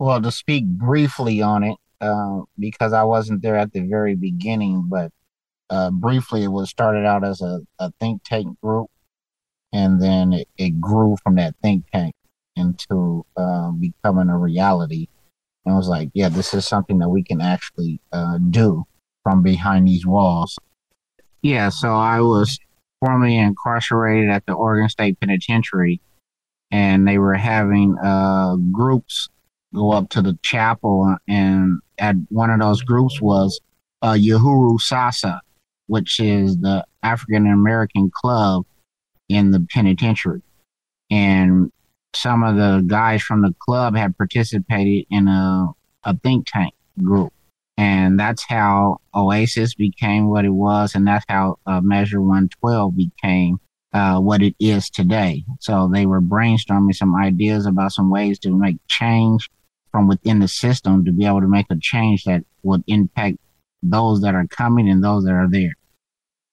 Well, 0.00 0.20
to 0.20 0.32
speak 0.32 0.66
briefly 0.66 1.40
on 1.40 1.62
it, 1.62 1.76
uh, 2.00 2.40
because 2.58 2.92
I 2.92 3.04
wasn't 3.04 3.42
there 3.42 3.56
at 3.56 3.72
the 3.72 3.80
very 3.80 4.16
beginning, 4.16 4.86
but 4.88 5.12
uh, 5.70 5.92
briefly, 5.92 6.42
it 6.42 6.48
was 6.48 6.68
started 6.68 7.06
out 7.06 7.24
as 7.24 7.40
a, 7.40 7.60
a 7.78 7.92
think 8.00 8.22
tank 8.24 8.60
group, 8.60 8.90
and 9.72 10.02
then 10.02 10.32
it, 10.32 10.48
it, 10.58 10.80
grew 10.80 11.16
from 11.22 11.36
that 11.36 11.54
think 11.62 11.84
tank 11.92 12.14
into 12.56 13.24
uh, 13.36 13.70
becoming 13.70 14.28
a 14.28 14.36
reality. 14.36 15.06
And 15.64 15.74
I 15.74 15.78
was 15.78 15.88
like, 15.88 16.10
yeah, 16.12 16.28
this 16.28 16.52
is 16.52 16.66
something 16.66 16.98
that 16.98 17.08
we 17.08 17.22
can 17.22 17.40
actually 17.40 18.00
uh, 18.12 18.38
do 18.50 18.84
from 19.24 19.42
behind 19.42 19.88
these 19.88 20.06
walls. 20.06 20.56
Yeah, 21.42 21.70
so 21.70 21.92
I 21.94 22.20
was 22.20 22.58
formerly 23.00 23.36
incarcerated 23.36 24.30
at 24.30 24.46
the 24.46 24.52
Oregon 24.52 24.88
State 24.88 25.18
Penitentiary, 25.18 26.00
and 26.70 27.06
they 27.06 27.18
were 27.18 27.34
having 27.34 27.96
uh, 28.02 28.54
groups 28.70 29.28
go 29.74 29.92
up 29.92 30.08
to 30.10 30.22
the 30.22 30.38
chapel, 30.42 31.16
and 31.26 31.80
at 31.98 32.14
one 32.28 32.50
of 32.50 32.60
those 32.60 32.82
groups 32.82 33.20
was 33.20 33.60
uh, 34.02 34.12
Uhuru 34.12 34.80
Sasa, 34.80 35.40
which 35.88 36.20
is 36.20 36.56
the 36.58 36.84
African 37.02 37.46
American 37.46 38.10
club 38.14 38.64
in 39.28 39.50
the 39.50 39.66
penitentiary. 39.70 40.42
And 41.10 41.70
some 42.14 42.42
of 42.42 42.56
the 42.56 42.82
guys 42.86 43.22
from 43.22 43.42
the 43.42 43.54
club 43.58 43.96
had 43.96 44.16
participated 44.16 45.06
in 45.10 45.28
a, 45.28 45.66
a 46.04 46.16
think 46.18 46.46
tank 46.46 46.72
group 47.02 47.33
and 47.76 48.18
that's 48.18 48.44
how 48.48 48.98
Oasis 49.14 49.74
became 49.74 50.28
what 50.28 50.44
it 50.44 50.50
was, 50.50 50.94
and 50.94 51.06
that's 51.06 51.24
how 51.28 51.58
uh, 51.66 51.80
Measure 51.80 52.20
112 52.20 52.96
became 52.96 53.58
uh, 53.92 54.20
what 54.20 54.42
it 54.42 54.54
is 54.58 54.90
today. 54.90 55.44
So 55.60 55.88
they 55.92 56.06
were 56.06 56.20
brainstorming 56.20 56.94
some 56.94 57.14
ideas 57.14 57.66
about 57.66 57.92
some 57.92 58.10
ways 58.10 58.38
to 58.40 58.50
make 58.50 58.76
change 58.88 59.48
from 59.90 60.08
within 60.08 60.40
the 60.40 60.48
system 60.48 61.04
to 61.04 61.12
be 61.12 61.24
able 61.24 61.40
to 61.40 61.48
make 61.48 61.66
a 61.70 61.76
change 61.80 62.24
that 62.24 62.44
would 62.64 62.82
impact 62.88 63.38
those 63.82 64.20
that 64.22 64.34
are 64.34 64.46
coming 64.48 64.88
and 64.88 65.02
those 65.02 65.24
that 65.24 65.34
are 65.34 65.48
there. 65.48 65.74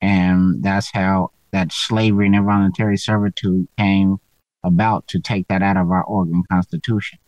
And 0.01 0.63
that's 0.63 0.91
how 0.91 1.31
that 1.51 1.71
slavery 1.71 2.27
and 2.27 2.35
involuntary 2.35 2.97
servitude 2.97 3.67
came 3.77 4.17
about 4.63 5.07
to 5.07 5.19
take 5.19 5.47
that 5.47 5.63
out 5.63 5.77
of 5.77 5.89
our 5.89 6.03
Oregon 6.03 6.43
Constitution. 6.51 7.19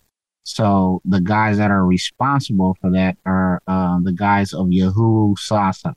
So 0.44 1.02
the 1.06 1.22
guys 1.22 1.58
that 1.58 1.72
are 1.72 1.86
responsible 1.86 2.78
for 2.82 2.92
that 2.92 3.18
are 3.26 3.62
uh, 3.68 4.00
the 4.02 4.12
guys 4.12 4.54
of 4.54 4.68
Uhuru 4.68 5.38
Sasa. 5.38 5.96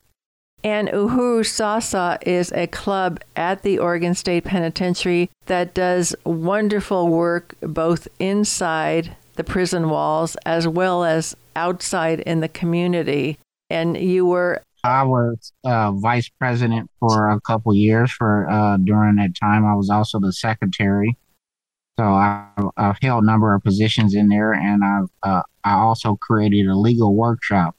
And 0.63 0.87
Uhuru 0.89 1.45
Sasa 1.45 2.17
is 2.25 2.51
a 2.53 2.67
club 2.67 3.19
at 3.35 3.61
the 3.61 3.77
Oregon 3.79 4.15
State 4.15 4.45
Penitentiary 4.45 5.29
that 5.45 5.73
does 5.73 6.15
wonderful 6.23 7.09
work 7.09 7.55
both 7.61 8.07
inside 8.19 9.15
the 9.35 9.43
prison 9.43 9.89
walls 9.89 10.35
as 10.45 10.67
well 10.67 11.03
as 11.03 11.35
outside 11.55 12.21
in 12.21 12.39
the 12.39 12.49
community. 12.49 13.37
And 13.69 13.97
you 13.97 14.25
were. 14.25 14.63
I 14.83 15.03
was 15.03 15.51
uh, 15.65 15.91
vice 15.91 16.29
president 16.39 16.89
for 16.99 17.29
a 17.29 17.41
couple 17.41 17.73
years. 17.73 18.11
For 18.11 18.49
uh, 18.49 18.77
during 18.77 19.17
that 19.17 19.35
time, 19.39 19.65
I 19.65 19.75
was 19.75 19.89
also 19.89 20.19
the 20.19 20.31
secretary 20.31 21.17
so 21.99 22.05
I, 22.05 22.47
have 22.77 22.97
held 23.01 23.23
a 23.23 23.25
number 23.25 23.53
of 23.55 23.63
positions 23.63 24.13
in 24.13 24.29
there, 24.29 24.53
and 24.53 24.83
I've 24.83 25.09
uh, 25.23 25.41
I 25.63 25.73
also 25.73 26.15
created 26.15 26.67
a 26.67 26.75
legal 26.75 27.15
workshop 27.15 27.75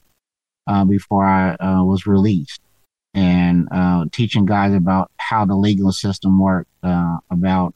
uh, 0.66 0.84
before 0.84 1.24
I 1.24 1.54
uh, 1.54 1.84
was 1.84 2.06
released, 2.06 2.60
and 3.14 3.68
uh, 3.70 4.06
teaching 4.12 4.44
guys 4.44 4.74
about 4.74 5.10
how 5.18 5.44
the 5.44 5.54
legal 5.54 5.92
system 5.92 6.40
worked, 6.40 6.70
uh, 6.82 7.18
about 7.30 7.74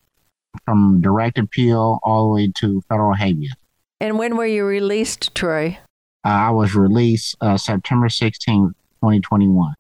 from 0.65 1.01
direct 1.01 1.39
appeal 1.39 2.01
all 2.03 2.29
the 2.29 2.35
way 2.35 2.53
to 2.59 2.83
federal 2.89 3.15
habeas. 3.15 3.55
And 4.01 4.19
when 4.19 4.37
were 4.37 4.47
you 4.47 4.65
released, 4.65 5.35
Troy? 5.35 5.79
Uh, 6.25 6.29
I 6.29 6.51
was 6.51 6.75
released 6.75 7.37
September 7.57 8.09
16, 8.09 8.75
2021. 9.01 9.75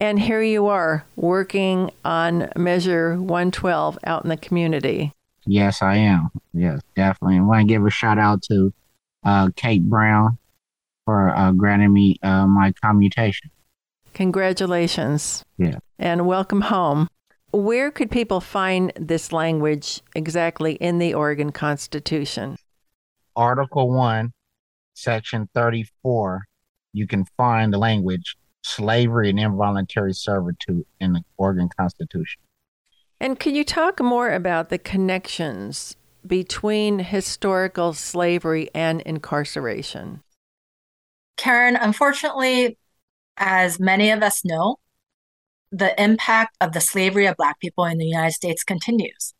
And 0.00 0.18
here 0.18 0.42
you 0.42 0.66
are 0.66 1.06
working 1.14 1.90
on 2.04 2.50
Measure 2.56 3.16
112 3.16 3.98
out 4.04 4.24
in 4.24 4.28
the 4.28 4.36
community. 4.36 5.12
Yes, 5.46 5.80
I 5.82 5.96
am. 5.96 6.30
Yes, 6.52 6.80
definitely. 6.94 7.38
I 7.38 7.42
want 7.42 7.60
to 7.60 7.72
give 7.72 7.84
a 7.84 7.90
shout 7.90 8.18
out 8.18 8.42
to 8.44 8.72
uh, 9.24 9.50
Kate 9.56 9.82
Brown 9.82 10.38
for 11.04 11.30
uh, 11.30 11.52
granting 11.52 11.92
me 11.92 12.16
uh, 12.22 12.46
my 12.46 12.72
commutation. 12.82 13.50
Congratulations. 14.12 15.44
Yeah. 15.56 15.78
And 15.98 16.26
welcome 16.26 16.62
home. 16.62 17.08
Where 17.52 17.90
could 17.90 18.10
people 18.10 18.40
find 18.40 18.92
this 18.96 19.32
language 19.32 20.02
exactly 20.14 20.74
in 20.74 20.98
the 20.98 21.14
Oregon 21.14 21.52
Constitution? 21.52 22.56
Article 23.36 23.90
1, 23.90 24.32
Section 24.94 25.48
34, 25.54 26.44
you 26.92 27.06
can 27.06 27.24
find 27.36 27.72
the 27.72 27.78
language 27.78 28.36
slavery 28.62 29.30
and 29.30 29.38
involuntary 29.38 30.12
servitude 30.12 30.84
in 31.00 31.12
the 31.12 31.22
Oregon 31.36 31.68
Constitution. 31.78 32.40
And 33.20 33.38
can 33.38 33.54
you 33.54 33.64
talk 33.64 34.00
more 34.00 34.30
about 34.30 34.68
the 34.68 34.78
connections 34.78 35.96
between 36.26 36.98
historical 36.98 37.92
slavery 37.92 38.68
and 38.74 39.00
incarceration? 39.02 40.22
Karen, 41.36 41.76
unfortunately, 41.76 42.78
as 43.36 43.78
many 43.78 44.10
of 44.10 44.22
us 44.22 44.44
know, 44.44 44.76
the 45.70 46.00
impact 46.02 46.56
of 46.60 46.72
the 46.72 46.80
slavery 46.80 47.26
of 47.26 47.36
Black 47.36 47.58
people 47.60 47.84
in 47.84 47.98
the 47.98 48.06
United 48.06 48.32
States 48.32 48.64
continues. 48.64 49.34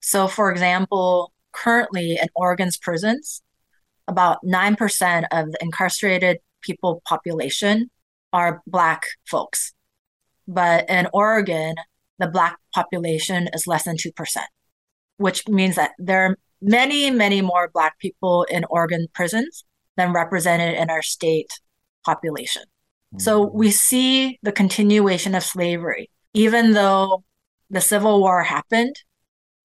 So, 0.00 0.28
for 0.28 0.50
example, 0.50 1.32
currently 1.52 2.18
in 2.20 2.28
Oregon's 2.34 2.76
prisons, 2.76 3.42
about 4.06 4.38
9% 4.44 5.24
of 5.30 5.52
the 5.52 5.58
incarcerated 5.60 6.38
people 6.60 7.02
population 7.06 7.90
are 8.32 8.62
Black 8.66 9.04
folks. 9.26 9.72
But 10.46 10.88
in 10.90 11.08
Oregon, 11.12 11.76
the 12.18 12.28
Black 12.28 12.58
population 12.74 13.48
is 13.52 13.66
less 13.66 13.84
than 13.84 13.96
2%, 13.96 14.12
which 15.16 15.46
means 15.48 15.76
that 15.76 15.92
there 15.98 16.24
are 16.24 16.38
many, 16.60 17.10
many 17.10 17.40
more 17.40 17.70
Black 17.72 17.98
people 17.98 18.44
in 18.44 18.64
Oregon 18.70 19.06
prisons 19.12 19.64
than 19.96 20.12
represented 20.12 20.74
in 20.74 20.90
our 20.90 21.02
state 21.02 21.60
population. 22.04 22.62
So 23.18 23.46
mm-hmm. 23.46 23.58
we 23.58 23.70
see 23.70 24.38
the 24.42 24.52
continuation 24.52 25.34
of 25.34 25.42
slavery. 25.42 26.10
Even 26.32 26.72
though 26.72 27.24
the 27.70 27.80
Civil 27.80 28.20
War 28.20 28.42
happened, 28.42 28.96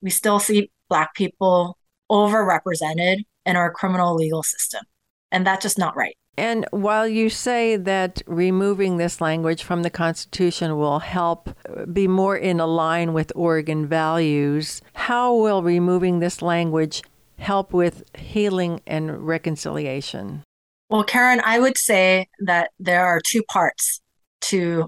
we 0.01 0.09
still 0.09 0.39
see 0.39 0.71
Black 0.87 1.13
people 1.15 1.77
overrepresented 2.11 3.23
in 3.45 3.55
our 3.55 3.71
criminal 3.71 4.15
legal 4.15 4.43
system. 4.43 4.83
And 5.31 5.45
that's 5.45 5.63
just 5.63 5.77
not 5.77 5.95
right. 5.95 6.15
And 6.39 6.65
while 6.71 7.05
you 7.05 7.29
say 7.29 7.75
that 7.75 8.21
removing 8.25 8.95
this 8.95 9.19
language 9.19 9.61
from 9.61 9.83
the 9.83 9.89
Constitution 9.89 10.77
will 10.77 10.99
help 10.99 11.49
uh, 11.49 11.85
be 11.85 12.07
more 12.07 12.37
in 12.37 12.59
line 12.59 13.11
with 13.11 13.33
Oregon 13.35 13.85
values, 13.87 14.81
how 14.93 15.35
will 15.35 15.61
removing 15.61 16.19
this 16.19 16.41
language 16.41 17.03
help 17.39 17.73
with 17.73 18.05
healing 18.17 18.79
and 18.87 19.27
reconciliation? 19.27 20.43
Well, 20.89 21.03
Karen, 21.03 21.41
I 21.43 21.59
would 21.59 21.77
say 21.77 22.29
that 22.39 22.71
there 22.79 23.05
are 23.05 23.19
two 23.19 23.43
parts 23.43 23.99
to 24.43 24.87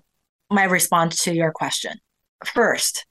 my 0.50 0.64
response 0.64 1.22
to 1.26 1.36
your 1.36 1.52
question. 1.52 1.96
First, 2.46 3.06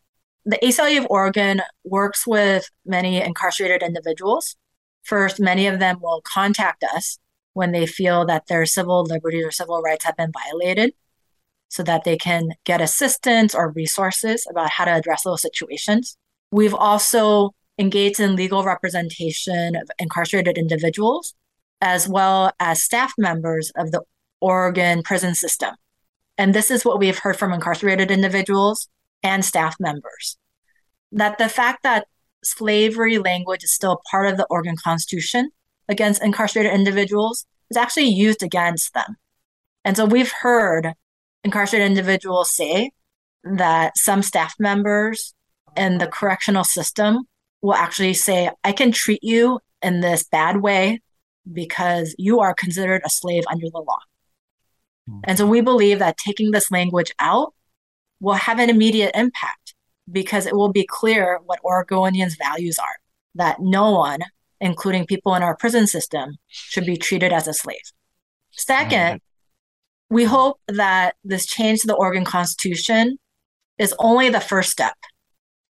the 0.47 0.59
ACLU 0.63 1.01
of 1.01 1.07
Oregon 1.11 1.61
works 1.85 2.27
with 2.27 2.71
many 2.87 3.21
incarcerated 3.21 3.83
individuals. 3.83 4.57
First, 5.03 5.41
many 5.41 5.67
of 5.67 5.79
them 5.79 5.99
will 6.01 6.23
contact 6.25 6.83
us 6.85 7.19
when 7.53 7.73
they 7.73 7.87
feel 7.87 8.25
that 8.27 8.47
their 8.47 8.67
civil 8.67 9.05
liberties 9.05 9.45
or 9.45 9.51
civil 9.51 9.83
rights 9.83 10.05
have 10.05 10.17
been 10.17 10.33
violated 10.33 10.93
so 11.69 11.83
that 11.83 12.05
they 12.05 12.17
can 12.17 12.51
get 12.65 12.81
assistance 12.81 13.55
or 13.55 13.71
resources 13.71 14.47
about 14.51 14.71
how 14.71 14.85
to 14.85 14.95
address 14.95 15.23
those 15.23 15.43
situations. 15.43 16.17
We've 16.51 16.75
also 16.75 17.51
engaged 17.79 18.21
in 18.21 18.37
legal 18.37 18.65
representation 18.65 19.77
of 19.77 19.91
incarcerated 19.99 20.59
individuals 20.59 21.35
as 21.81 22.09
well 22.09 22.53
as 22.61 22.83
staff 22.83 23.13
members 23.17 23.73
of 23.77 23.91
the 23.91 24.03
Oregon 24.41 25.03
prison 25.03 25.35
system. 25.35 25.75
And 26.37 26.55
this 26.55 26.71
is 26.71 26.85
what 26.85 26.99
we've 26.99 27.19
heard 27.19 27.39
from 27.39 27.53
incarcerated 27.53 28.11
individuals 28.11 28.89
and 29.23 29.45
staff 29.45 29.77
members 29.79 30.37
that 31.13 31.39
the 31.39 31.49
fact 31.49 31.83
that 31.83 32.07
slavery 32.43 33.19
language 33.19 33.65
is 33.65 33.73
still 33.73 34.01
part 34.11 34.27
of 34.27 34.37
the 34.37 34.47
Oregon 34.49 34.77
Constitution 34.83 35.51
against 35.91 36.23
incarcerated 36.23 36.73
individuals 36.73 37.45
is 37.71 37.77
actually 37.77 38.09
used 38.09 38.43
against 38.43 38.95
them. 38.95 39.17
And 39.85 39.97
so 39.97 40.07
we've 40.07 40.33
heard 40.41 40.95
incarcerated 41.45 41.87
individuals 41.87 42.55
say 42.55 42.93
that 43.45 43.99
some 43.99 44.23
staff 44.23 44.55
members 44.59 45.35
in 45.77 45.99
the 45.99 46.07
correctional 46.07 46.65
system 46.65 47.25
will 47.61 47.75
actually 47.75 48.15
say, 48.15 48.51
I 48.65 48.73
can 48.73 48.93
treat 48.93 49.23
you 49.23 49.61
in 49.83 50.01
this 50.01 50.25
bad 50.25 50.63
way 50.63 51.01
because 51.51 52.15
you 52.19 52.41
are 52.41 52.55
considered 52.55 53.03
a 53.05 53.11
slave 53.11 53.45
under 53.51 53.67
the 53.71 53.79
law. 53.79 53.99
Mm-hmm. 55.09 55.21
And 55.25 55.39
so 55.39 55.47
we 55.47 55.61
believe 55.61 55.99
that 55.99 56.17
taking 56.17 56.51
this 56.51 56.71
language 56.71 57.13
out 57.19 57.55
will 58.21 58.35
have 58.35 58.59
an 58.59 58.71
immediate 58.71 59.13
impact 59.15 59.75
because 60.11 60.47
it 60.47 60.55
will 60.55 60.73
be 60.73 60.87
clear 60.87 61.41
what 61.45 61.63
Oregonians' 61.63 62.39
values 62.39 62.79
are 62.79 62.97
that 63.35 63.61
no 63.61 63.93
one, 63.93 64.21
including 64.61 65.07
people 65.07 65.35
in 65.35 65.43
our 65.43 65.57
prison 65.57 65.87
system, 65.87 66.37
should 66.49 66.87
be 66.87 66.97
treated 66.97 67.33
as 67.33 67.49
a 67.49 67.55
slave. 67.55 67.93
Second, 68.51 69.17
mm-hmm. 69.17 70.15
we 70.15 70.25
hope 70.25 70.61
that 70.69 71.15
this 71.25 71.47
change 71.47 71.81
to 71.81 71.87
the 71.87 71.95
Oregon 71.95 72.25
Constitution 72.25 73.19
is 73.79 73.95
only 73.99 74.29
the 74.29 74.41
first 74.41 74.71
step. 74.71 74.95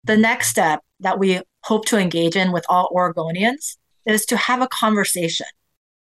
The 0.05 0.17
next 0.17 0.49
step 0.49 0.81
that 1.01 1.19
we 1.19 1.41
hope 1.65 1.85
to 1.87 1.99
engage 1.99 2.37
in 2.37 2.53
with 2.53 2.65
all 2.69 2.91
Oregonians 2.95 3.77
is 4.07 4.25
to 4.27 4.37
have 4.37 4.63
a 4.63 4.69
conversation 4.69 5.47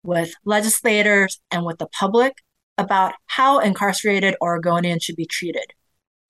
with 0.03 0.33
legislators 0.45 1.39
and 1.51 1.65
with 1.65 1.79
the 1.79 1.87
public 1.87 2.33
about 2.77 3.13
how 3.25 3.59
incarcerated 3.59 4.35
Oregonians 4.41 5.03
should 5.03 5.15
be 5.15 5.25
treated. 5.25 5.73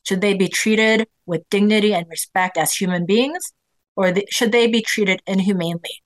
Should 0.03 0.21
they 0.21 0.33
be 0.33 0.47
treated 0.47 1.07
with 1.25 1.47
dignity 1.49 1.93
and 1.93 2.07
respect 2.09 2.57
as 2.57 2.73
human 2.73 3.05
beings, 3.05 3.51
or 3.95 4.13
should 4.29 4.53
they 4.53 4.67
be 4.67 4.81
treated 4.81 5.21
inhumanely? 5.27 6.01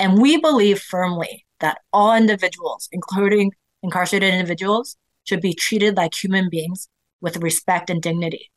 And 0.00 0.18
we 0.20 0.38
believe 0.38 0.80
firmly 0.80 1.44
that 1.60 1.82
all 1.92 2.16
individuals, 2.16 2.88
including 2.90 3.52
incarcerated 3.82 4.32
individuals, 4.32 4.96
should 5.24 5.42
be 5.42 5.52
treated 5.52 5.98
like 5.98 6.14
human 6.14 6.48
beings 6.48 6.88
with 7.20 7.36
respect 7.36 7.90
and 7.90 8.00
dignity. 8.00 8.50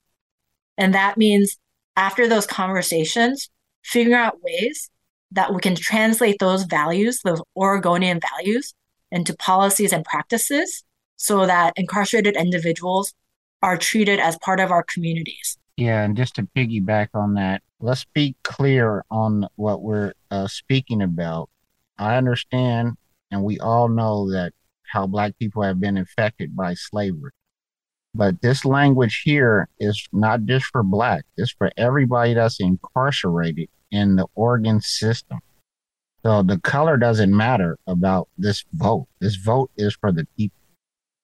And 0.78 0.96
that 0.96 1.18
means 1.18 1.58
after 1.98 2.30
those 2.30 2.48
conversations, 2.48 3.50
figuring 3.84 4.18
out 4.18 4.42
ways 4.42 4.90
that 5.32 5.54
we 5.54 5.60
can 5.60 5.76
translate 5.76 6.40
those 6.40 6.64
values, 6.64 7.20
those 7.26 7.42
Oregonian 7.58 8.22
values, 8.22 8.74
into 9.12 9.36
policies 9.36 9.92
and 9.92 10.06
practices 10.06 10.86
so 11.18 11.46
that 11.46 11.74
incarcerated 11.76 12.38
individuals 12.38 13.14
are 13.62 13.78
treated 13.78 14.22
as 14.22 14.38
part 14.40 14.62
of 14.62 14.72
our 14.72 14.84
communities. 14.84 15.58
Yeah, 15.78 16.04
and 16.04 16.16
just 16.16 16.36
to 16.36 16.44
piggyback 16.56 17.10
on 17.14 17.34
that, 17.34 17.64
let's 17.80 18.06
be 18.14 18.36
clear 18.44 19.04
on 19.10 19.48
what 19.56 19.82
we're 19.82 20.14
uh, 20.30 20.48
speaking 20.48 21.02
about. 21.02 21.50
I 21.98 22.16
understand, 22.16 22.98
and 23.32 23.44
we 23.44 23.60
all 23.60 23.88
know 23.88 24.32
that 24.32 24.54
how 24.92 25.08
Black 25.08 25.38
people 25.40 25.64
have 25.64 25.80
been 25.80 25.98
affected 25.98 26.56
by 26.56 26.76
slavery. 26.76 27.32
But 28.14 28.42
this 28.42 28.64
language 28.64 29.24
here 29.26 29.68
is 29.80 30.08
not 30.14 30.46
just 30.46 30.66
for 30.66 30.84
Black, 30.84 31.26
it's 31.38 31.52
for 31.52 31.72
everybody 31.76 32.36
that's 32.36 32.60
incarcerated 32.60 33.70
in 33.92 34.16
the 34.16 34.28
Oregon 34.36 34.80
system. 34.82 35.40
So 36.24 36.44
the 36.44 36.60
color 36.60 36.98
doesn't 36.98 37.36
matter 37.36 37.78
about 37.88 38.30
this 38.38 38.64
vote. 38.74 39.08
This 39.20 39.36
vote 39.36 39.72
is 39.76 39.96
for 39.96 40.12
the 40.12 40.28
people. 40.38 40.58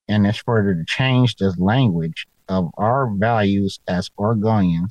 And 0.08 0.26
it's 0.26 0.40
for 0.40 0.62
to 0.62 0.84
change 0.86 1.36
this 1.36 1.58
language 1.60 2.28
of 2.50 2.70
our 2.78 3.10
values 3.16 3.80
as 3.88 4.10
Oregonians 4.20 4.90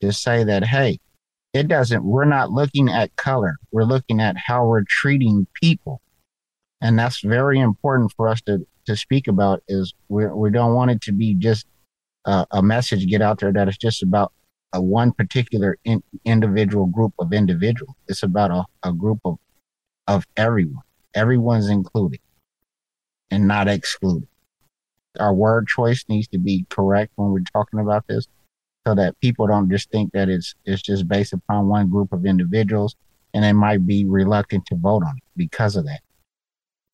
to 0.00 0.12
say 0.12 0.44
that, 0.44 0.64
hey, 0.64 0.98
it 1.52 1.68
doesn't, 1.68 2.04
we're 2.04 2.24
not 2.24 2.50
looking 2.50 2.88
at 2.88 3.14
color. 3.16 3.56
We're 3.72 3.84
looking 3.84 4.20
at 4.20 4.36
how 4.36 4.66
we're 4.66 4.84
treating 4.88 5.46
people. 5.60 6.00
And 6.80 6.98
that's 6.98 7.20
very 7.20 7.60
important 7.60 8.12
for 8.16 8.28
us 8.28 8.40
to, 8.42 8.66
to 8.86 8.96
speak 8.96 9.28
about 9.28 9.62
is 9.68 9.92
we, 10.08 10.26
we 10.26 10.50
don't 10.50 10.74
want 10.74 10.92
it 10.92 11.02
to 11.02 11.12
be 11.12 11.34
just 11.34 11.66
a, 12.24 12.46
a 12.52 12.62
message 12.62 13.06
get 13.08 13.20
out 13.20 13.40
there 13.40 13.52
that 13.52 13.68
is 13.68 13.76
just 13.76 14.02
about 14.02 14.32
a 14.72 14.80
one 14.80 15.12
particular 15.12 15.76
in, 15.84 16.02
individual 16.24 16.86
group 16.86 17.12
of 17.18 17.32
individuals. 17.32 17.94
It's 18.08 18.22
about 18.22 18.50
a, 18.50 18.64
a 18.88 18.92
group 18.92 19.18
of 19.24 19.38
of 20.10 20.26
everyone. 20.36 20.82
Everyone's 21.14 21.68
included 21.68 22.20
and 23.30 23.46
not 23.46 23.68
excluded. 23.68 24.26
Our 25.18 25.34
word 25.34 25.66
choice 25.66 26.04
needs 26.08 26.28
to 26.28 26.38
be 26.38 26.66
correct 26.70 27.12
when 27.16 27.30
we're 27.30 27.40
talking 27.52 27.80
about 27.80 28.06
this 28.06 28.28
so 28.86 28.94
that 28.94 29.18
people 29.20 29.46
don't 29.46 29.70
just 29.70 29.90
think 29.90 30.12
that 30.12 30.28
it's 30.28 30.54
it's 30.64 30.82
just 30.82 31.08
based 31.08 31.32
upon 31.32 31.68
one 31.68 31.90
group 31.90 32.12
of 32.12 32.24
individuals 32.24 32.96
and 33.34 33.44
they 33.44 33.52
might 33.52 33.86
be 33.86 34.04
reluctant 34.04 34.66
to 34.66 34.76
vote 34.76 35.02
on 35.04 35.16
it 35.16 35.22
because 35.36 35.76
of 35.76 35.84
that. 35.86 36.00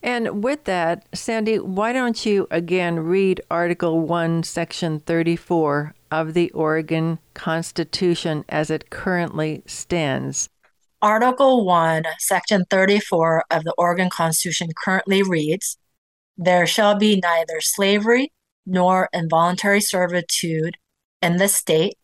And 0.02 0.44
with 0.44 0.64
that, 0.64 1.06
Sandy, 1.14 1.58
why 1.58 1.92
don't 1.92 2.24
you 2.26 2.46
again 2.50 3.00
read 3.00 3.40
Article 3.50 4.00
1, 4.00 4.42
Section 4.42 5.00
34 5.00 5.94
of 6.10 6.34
the 6.34 6.50
Oregon 6.50 7.18
Constitution 7.34 8.44
as 8.48 8.70
it 8.70 8.90
currently 8.90 9.62
stands? 9.66 10.48
Article 11.02 11.64
1, 11.64 12.04
Section 12.18 12.64
34 12.70 13.44
of 13.50 13.64
the 13.64 13.74
Oregon 13.78 14.10
Constitution 14.10 14.68
currently 14.76 15.22
reads 15.22 15.78
There 16.36 16.66
shall 16.66 16.96
be 16.96 17.20
neither 17.22 17.60
slavery 17.60 18.32
nor 18.66 19.08
involuntary 19.12 19.80
servitude 19.80 20.76
in 21.22 21.36
the 21.36 21.48
state, 21.48 21.96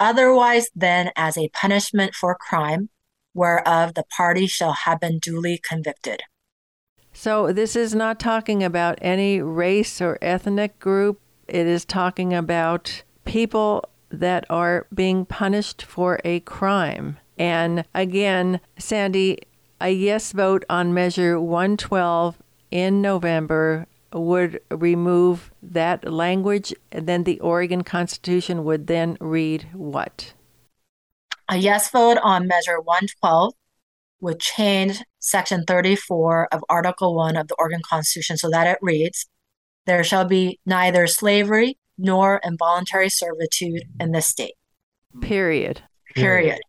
otherwise 0.00 0.68
than 0.74 1.10
as 1.16 1.36
a 1.36 1.48
punishment 1.50 2.14
for 2.14 2.34
crime 2.34 2.88
whereof 3.34 3.94
the 3.94 4.04
party 4.16 4.46
shall 4.46 4.72
have 4.72 5.00
been 5.00 5.18
duly 5.18 5.60
convicted. 5.62 6.22
So, 7.12 7.52
this 7.52 7.76
is 7.76 7.94
not 7.94 8.20
talking 8.20 8.62
about 8.62 8.98
any 9.00 9.40
race 9.40 10.00
or 10.00 10.18
ethnic 10.20 10.78
group. 10.78 11.20
It 11.46 11.66
is 11.66 11.84
talking 11.84 12.34
about 12.34 13.02
people 13.24 13.84
that 14.10 14.44
are 14.50 14.86
being 14.94 15.24
punished 15.24 15.82
for 15.82 16.20
a 16.24 16.40
crime. 16.40 17.18
And 17.38 17.84
again, 17.94 18.60
Sandy, 18.78 19.38
a 19.80 19.90
yes 19.90 20.32
vote 20.32 20.64
on 20.68 20.94
Measure 20.94 21.40
112 21.40 22.42
in 22.70 23.02
November 23.02 23.86
would 24.12 24.60
remove 24.70 25.50
that 25.62 26.10
language, 26.10 26.74
and 26.90 27.06
then 27.06 27.24
the 27.24 27.40
Oregon 27.40 27.82
Constitution 27.84 28.64
would 28.64 28.86
then 28.86 29.16
read 29.20 29.68
what? 29.72 30.32
A 31.48 31.56
yes 31.56 31.90
vote 31.90 32.18
on 32.22 32.46
Measure 32.46 32.80
112 32.80 33.54
would 34.20 34.40
change 34.40 35.02
Section 35.18 35.64
34 35.66 36.48
of 36.52 36.64
Article 36.68 37.14
1 37.14 37.36
of 37.36 37.48
the 37.48 37.56
Oregon 37.58 37.80
Constitution 37.88 38.36
so 38.36 38.50
that 38.50 38.66
it 38.66 38.78
reads 38.82 39.26
There 39.86 40.04
shall 40.04 40.24
be 40.24 40.58
neither 40.66 41.06
slavery 41.06 41.78
nor 41.96 42.40
involuntary 42.44 43.08
servitude 43.08 43.82
in 44.00 44.12
this 44.12 44.26
state. 44.26 44.54
Period. 45.20 45.82
Period. 46.14 46.60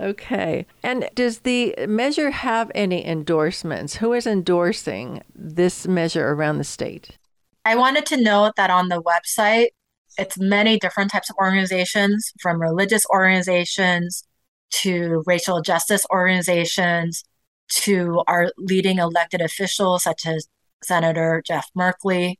Okay. 0.00 0.66
And 0.82 1.10
does 1.14 1.40
the 1.40 1.74
measure 1.86 2.30
have 2.30 2.72
any 2.74 3.06
endorsements? 3.06 3.96
Who 3.96 4.14
is 4.14 4.26
endorsing 4.26 5.22
this 5.34 5.86
measure 5.86 6.30
around 6.30 6.56
the 6.56 6.64
state? 6.64 7.18
I 7.66 7.76
wanted 7.76 8.06
to 8.06 8.16
note 8.16 8.56
that 8.56 8.70
on 8.70 8.88
the 8.88 9.02
website, 9.02 9.68
it's 10.16 10.38
many 10.38 10.78
different 10.78 11.10
types 11.10 11.28
of 11.28 11.36
organizations, 11.36 12.32
from 12.40 12.60
religious 12.60 13.04
organizations 13.10 14.24
to 14.70 15.22
racial 15.26 15.60
justice 15.60 16.06
organizations 16.10 17.22
to 17.68 18.22
our 18.26 18.50
leading 18.56 18.98
elected 18.98 19.42
officials, 19.42 20.04
such 20.04 20.26
as 20.26 20.48
Senator 20.82 21.42
Jeff 21.46 21.68
Merkley, 21.76 22.36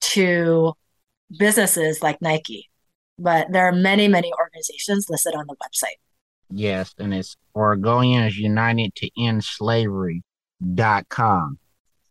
to 0.00 0.74
businesses 1.38 2.02
like 2.02 2.22
Nike. 2.22 2.70
But 3.18 3.48
there 3.50 3.66
are 3.66 3.72
many, 3.72 4.06
many 4.06 4.32
organizations 4.38 5.10
listed 5.10 5.34
on 5.34 5.46
the 5.48 5.56
website. 5.56 5.98
Yes, 6.50 6.94
and 6.98 7.14
it's 7.14 7.36
Oregonians 7.56 8.34
United 8.34 8.94
to 8.96 9.10
End 9.18 9.44
Slavery.com. 9.44 10.22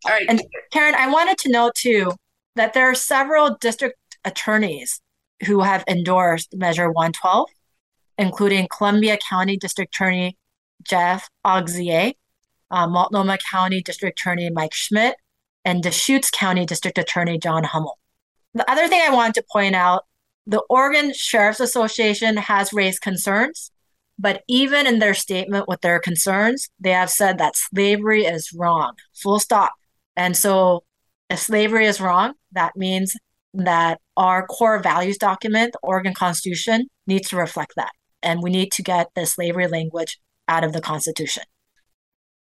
All 0.06 0.12
right. 0.12 0.25
And 0.30 0.41
Karen, 0.71 0.95
I 0.95 1.10
wanted 1.10 1.38
to 1.39 1.49
note 1.49 1.75
too 1.75 2.13
that 2.56 2.73
there 2.73 2.89
are 2.89 2.95
several 2.95 3.58
district 3.60 3.97
attorneys 4.23 5.02
who 5.45 5.62
have 5.62 5.84
endorsed 5.88 6.56
Measure 6.56 6.91
112, 6.91 7.49
including 8.17 8.67
Columbia 8.75 9.17
County 9.30 9.58
District 9.58 9.93
Attorney 9.93 10.38
Jeff 10.84 11.30
Auxier, 11.45 12.13
uh, 12.71 12.88
Multnomah 12.88 13.39
County 13.49 13.82
District 13.82 14.19
Attorney 14.19 14.49
Mike 14.49 14.73
Schmidt, 14.73 15.15
and 15.65 15.84
Deschutes 15.84 16.32
County 16.32 16.65
District 16.65 16.97
Attorney 16.97 17.38
John 17.38 17.63
Hummel. 17.63 17.97
The 18.54 18.69
other 18.71 18.88
thing 18.88 19.02
I 19.02 19.13
wanted 19.13 19.36
to 19.36 19.43
point 19.52 19.75
out 19.75 20.06
the 20.47 20.63
Oregon 20.69 21.13
Sheriff's 21.13 21.60
Association 21.60 22.38
has 22.38 22.73
raised 22.73 23.02
concerns 23.02 23.71
but 24.19 24.43
even 24.49 24.86
in 24.86 24.99
their 24.99 25.13
statement 25.13 25.67
with 25.69 25.79
their 25.79 25.99
concerns, 25.99 26.67
they 26.79 26.91
have 26.91 27.10
said 27.10 27.38
that 27.38 27.55
slavery 27.55 28.25
is 28.25 28.51
wrong, 28.53 28.93
full 29.15 29.39
stop. 29.39 29.71
And 30.17 30.36
so 30.36 30.84
if 31.29 31.39
slavery 31.39 31.86
is 31.86 32.01
wrong, 32.01 32.34
that 32.51 32.75
means 32.75 33.15
that 33.53 34.01
our 34.17 34.45
core 34.45 34.79
values 34.79 35.17
document, 35.17 35.71
the 35.71 35.79
Oregon 35.82 36.13
Constitution, 36.13 36.88
needs 37.08 37.29
to 37.29 37.38
reflect 37.38 37.73
that. 37.77 37.91
And 38.21 38.43
we 38.43 38.49
need 38.49 38.73
to 38.73 38.84
get 38.84 39.08
the 39.15 39.25
slavery 39.25 39.67
language 39.67 40.19
out 40.49 40.65
of 40.65 40.73
the 40.73 40.82
Constitution. 40.82 41.43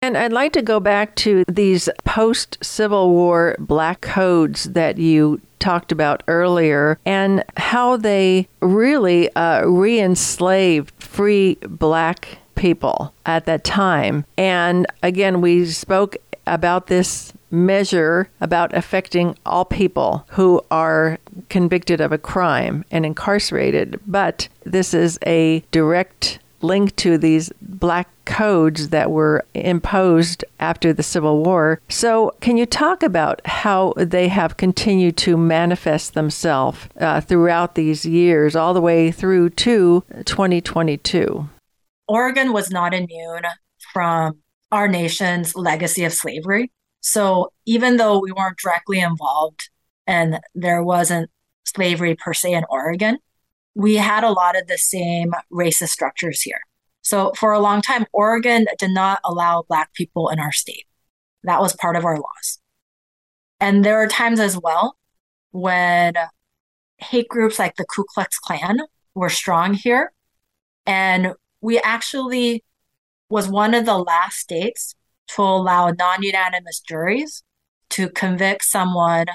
And 0.03 0.17
I'd 0.17 0.33
like 0.33 0.51
to 0.53 0.61
go 0.61 0.79
back 0.81 1.15
to 1.15 1.45
these 1.47 1.89
post 2.03 2.57
Civil 2.61 3.09
War 3.09 3.55
black 3.57 4.01
codes 4.01 4.65
that 4.65 4.97
you 4.97 5.39
talked 5.59 5.93
about 5.93 6.23
earlier 6.27 6.99
and 7.05 7.41
how 7.55 7.95
they 7.95 8.49
really 8.59 9.33
uh, 9.35 9.65
re 9.65 10.01
enslaved 10.01 10.91
free 11.13 11.55
black 11.61 12.39
people 12.55 13.13
at 13.25 13.45
that 13.45 13.63
time. 13.63 14.25
And 14.35 14.87
again, 15.03 15.41
we 15.41 15.65
spoke 15.67 16.17
about 16.47 16.87
this 16.87 17.31
measure 17.51 18.29
about 18.41 18.73
affecting 18.73 19.37
all 19.45 19.63
people 19.63 20.25
who 20.29 20.59
are 20.71 21.19
convicted 21.49 22.01
of 22.01 22.11
a 22.11 22.17
crime 22.17 22.83
and 22.89 23.05
incarcerated, 23.05 23.99
but 24.07 24.49
this 24.63 24.93
is 24.93 25.19
a 25.25 25.63
direct 25.71 26.39
link 26.63 26.95
to 26.97 27.17
these 27.17 27.51
black 27.61 28.07
codes 28.25 28.89
that 28.89 29.11
were 29.11 29.45
imposed 29.53 30.45
after 30.59 30.93
the 30.93 31.03
Civil 31.03 31.43
War. 31.43 31.81
So, 31.89 32.33
can 32.41 32.57
you 32.57 32.65
talk 32.65 33.03
about 33.03 33.45
how 33.45 33.93
they 33.97 34.29
have 34.29 34.57
continued 34.57 35.17
to 35.17 35.37
manifest 35.37 36.13
themselves 36.13 36.87
uh, 36.99 37.21
throughout 37.21 37.75
these 37.75 38.05
years, 38.05 38.55
all 38.55 38.73
the 38.73 38.81
way 38.81 39.11
through 39.11 39.49
to 39.51 40.03
2022? 40.25 41.49
Oregon 42.07 42.53
was 42.53 42.69
not 42.69 42.93
immune 42.93 43.43
from 43.91 44.39
our 44.71 44.87
nation's 44.87 45.55
legacy 45.55 46.03
of 46.03 46.13
slavery. 46.13 46.71
So, 47.01 47.51
even 47.65 47.97
though 47.97 48.19
we 48.19 48.31
weren't 48.31 48.57
directly 48.57 48.99
involved 48.99 49.69
and 50.07 50.39
there 50.55 50.83
wasn't 50.83 51.29
slavery 51.65 52.15
per 52.15 52.33
se 52.33 52.53
in 52.53 52.63
Oregon, 52.69 53.17
we 53.75 53.95
had 53.95 54.23
a 54.23 54.31
lot 54.31 54.59
of 54.59 54.67
the 54.67 54.77
same 54.77 55.33
racist 55.51 55.89
structures 55.89 56.41
here. 56.41 56.61
So 57.01 57.33
for 57.37 57.51
a 57.51 57.59
long 57.59 57.81
time, 57.81 58.05
Oregon 58.13 58.65
did 58.77 58.91
not 58.91 59.19
allow 59.23 59.63
Black 59.67 59.93
people 59.93 60.29
in 60.29 60.39
our 60.39 60.51
state. 60.51 60.85
That 61.43 61.59
was 61.59 61.75
part 61.75 61.95
of 61.95 62.05
our 62.05 62.17
laws. 62.17 62.59
And 63.59 63.83
there 63.83 64.01
are 64.01 64.07
times 64.07 64.39
as 64.39 64.57
well 64.57 64.97
when 65.51 66.13
hate 66.97 67.27
groups 67.27 67.59
like 67.59 67.75
the 67.75 67.85
Ku 67.85 68.05
Klux 68.07 68.39
Klan 68.39 68.79
were 69.15 69.29
strong 69.29 69.73
here. 69.73 70.13
And 70.85 71.33
we 71.61 71.79
actually 71.79 72.63
was 73.29 73.47
one 73.47 73.73
of 73.73 73.85
the 73.85 73.97
last 73.97 74.37
states 74.37 74.95
to 75.29 75.41
allow 75.41 75.89
non-unanimous 75.89 76.79
juries 76.81 77.43
to 77.89 78.09
convict 78.09 78.63
someone 78.63 79.25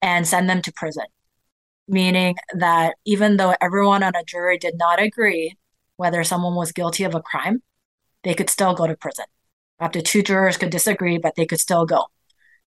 and 0.00 0.26
send 0.26 0.48
them 0.48 0.62
to 0.62 0.72
prison 0.72 1.06
meaning 1.88 2.36
that 2.54 2.94
even 3.04 3.36
though 3.36 3.54
everyone 3.60 4.02
on 4.02 4.14
a 4.14 4.24
jury 4.24 4.58
did 4.58 4.74
not 4.78 5.00
agree 5.00 5.56
whether 5.96 6.22
someone 6.22 6.54
was 6.54 6.70
guilty 6.72 7.04
of 7.04 7.14
a 7.14 7.22
crime, 7.22 7.62
they 8.22 8.34
could 8.34 8.50
still 8.50 8.74
go 8.74 8.86
to 8.86 8.96
prison. 8.96 9.24
Up 9.80 9.92
to 9.92 10.02
two 10.02 10.22
jurors 10.22 10.56
could 10.56 10.70
disagree, 10.70 11.18
but 11.18 11.34
they 11.36 11.46
could 11.46 11.60
still 11.60 11.86
go. 11.86 12.06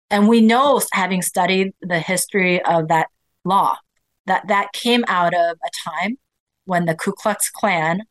And 0.10 0.28
we 0.28 0.42
know, 0.42 0.82
having 0.94 1.22
studied 1.22 1.74
the 1.82 2.00
history 2.00 2.64
of 2.64 2.88
that 2.88 3.08
law, 3.46 3.78
that 4.26 4.48
that 4.48 4.74
came 4.74 5.04
out 5.08 5.34
of 5.34 5.58
a 5.64 5.90
time 5.90 6.18
when 6.66 6.86
the 6.86 6.96
Ku 6.96 7.12
Klux 7.12 7.50
Klan 7.50 8.04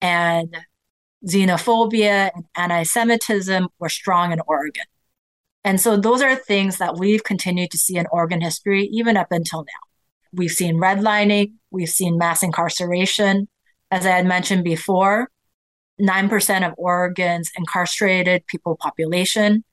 and 0.00 0.56
xenophobia 1.26 2.30
and 2.34 2.44
anti 2.56 2.82
Semitism 2.82 3.68
were 3.78 3.88
strong 3.88 4.32
in 4.32 4.40
Oregon. 4.46 4.84
And 5.64 5.80
so 5.80 5.96
those 5.96 6.22
are 6.22 6.36
things 6.36 6.78
that 6.78 6.96
we've 6.96 7.24
continued 7.24 7.70
to 7.72 7.78
see 7.78 7.96
in 7.96 8.06
Oregon 8.12 8.40
history, 8.40 8.84
even 8.92 9.16
up 9.16 9.32
until 9.32 9.60
now. 9.60 9.85
We've 10.36 10.50
seen 10.50 10.76
redlining, 10.76 11.54
we've 11.70 11.88
seen 11.88 12.18
mass 12.18 12.42
incarceration. 12.42 13.48
As 13.90 14.04
I 14.04 14.10
had 14.10 14.26
mentioned 14.26 14.64
before, 14.64 15.30
9% 16.00 16.66
of 16.66 16.74
Oregon's 16.76 17.50
incarcerated 17.56 18.46
people 18.46 18.76
population 18.76 19.64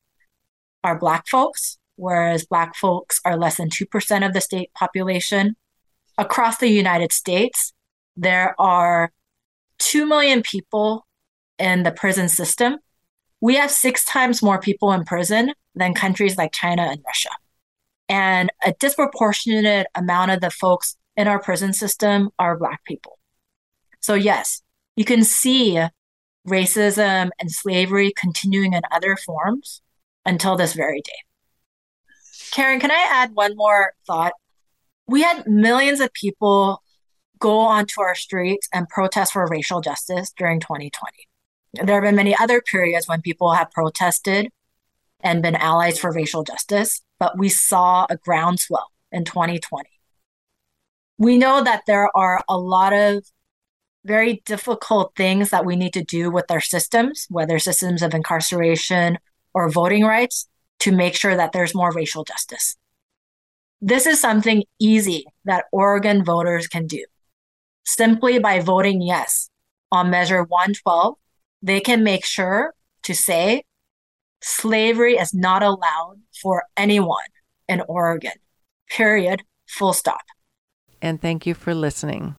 are 0.83 0.97
Black 0.97 1.27
folks, 1.27 1.77
whereas 1.95 2.45
Black 2.45 2.75
folks 2.75 3.19
are 3.25 3.37
less 3.37 3.57
than 3.57 3.69
2% 3.69 4.25
of 4.25 4.33
the 4.33 4.41
state 4.41 4.73
population. 4.73 5.55
Across 6.17 6.59
the 6.59 6.69
United 6.69 7.11
States, 7.11 7.73
there 8.15 8.55
are 8.59 9.11
2 9.79 10.05
million 10.05 10.41
people 10.43 11.05
in 11.59 11.83
the 11.83 11.91
prison 11.91 12.29
system. 12.29 12.77
We 13.41 13.55
have 13.55 13.71
six 13.71 14.05
times 14.05 14.41
more 14.41 14.59
people 14.59 14.93
in 14.93 15.03
prison 15.03 15.53
than 15.75 15.93
countries 15.93 16.37
like 16.37 16.53
China 16.53 16.83
and 16.83 17.01
Russia. 17.05 17.29
And 18.09 18.51
a 18.63 18.73
disproportionate 18.79 19.87
amount 19.95 20.31
of 20.31 20.41
the 20.41 20.51
folks 20.51 20.97
in 21.15 21.27
our 21.27 21.39
prison 21.39 21.73
system 21.73 22.29
are 22.37 22.57
Black 22.57 22.83
people. 22.85 23.19
So, 24.01 24.13
yes, 24.13 24.61
you 24.95 25.05
can 25.05 25.23
see 25.23 25.81
racism 26.47 27.29
and 27.39 27.51
slavery 27.51 28.11
continuing 28.15 28.73
in 28.73 28.81
other 28.91 29.15
forms 29.15 29.81
until 30.25 30.55
this 30.55 30.73
very 30.73 31.01
day. 31.01 31.11
Karen, 32.51 32.79
can 32.79 32.91
I 32.91 33.07
add 33.09 33.31
one 33.33 33.55
more 33.55 33.93
thought? 34.05 34.33
We 35.07 35.21
had 35.21 35.47
millions 35.47 35.99
of 35.99 36.13
people 36.13 36.81
go 37.39 37.59
onto 37.59 38.01
our 38.01 38.15
streets 38.15 38.69
and 38.73 38.87
protest 38.87 39.33
for 39.33 39.47
racial 39.47 39.81
justice 39.81 40.31
during 40.37 40.59
2020. 40.59 41.27
There 41.73 41.95
have 41.95 42.03
been 42.03 42.15
many 42.15 42.35
other 42.37 42.61
periods 42.61 43.07
when 43.07 43.21
people 43.21 43.51
have 43.53 43.71
protested 43.71 44.49
and 45.23 45.41
been 45.41 45.55
allies 45.55 45.97
for 45.97 46.11
racial 46.11 46.43
justice, 46.43 47.01
but 47.19 47.37
we 47.37 47.49
saw 47.49 48.05
a 48.09 48.17
groundswell 48.17 48.91
in 49.11 49.23
2020. 49.23 49.89
We 51.17 51.37
know 51.37 51.63
that 51.63 51.83
there 51.87 52.09
are 52.15 52.43
a 52.49 52.57
lot 52.57 52.93
of 52.93 53.23
very 54.05 54.41
difficult 54.45 55.13
things 55.15 55.49
that 55.51 55.65
we 55.65 55.75
need 55.75 55.93
to 55.93 56.03
do 56.03 56.29
with 56.29 56.51
our 56.51 56.59
systems, 56.59 57.25
whether 57.29 57.57
systems 57.57 58.01
of 58.01 58.13
incarceration 58.13 59.17
or 59.53 59.69
voting 59.69 60.03
rights, 60.03 60.49
to 60.79 60.91
make 60.91 61.15
sure 61.15 61.35
that 61.35 61.53
there's 61.53 61.73
more 61.73 61.91
racial 61.91 62.25
justice. 62.25 62.75
This 63.81 64.05
is 64.05 64.19
something 64.19 64.63
easy 64.79 65.25
that 65.45 65.65
Oregon 65.71 66.25
voters 66.25 66.67
can 66.67 66.87
do. 66.87 67.05
Simply 67.85 68.39
by 68.39 68.59
voting 68.59 69.01
yes 69.01 69.49
on 69.91 70.09
Measure 70.09 70.43
112, 70.43 71.15
they 71.61 71.79
can 71.79 72.03
make 72.03 72.25
sure 72.25 72.73
to 73.03 73.13
say 73.13 73.63
slavery 74.43 75.15
is 75.17 75.33
not 75.33 75.63
allowed 75.63 76.17
for 76.41 76.63
anyone 76.77 77.23
in 77.67 77.81
Oregon, 77.87 78.33
period, 78.89 79.43
full 79.67 79.93
stop. 79.93 80.21
And 81.01 81.21
thank 81.21 81.45
you 81.45 81.53
for 81.53 81.73
listening. 81.73 82.31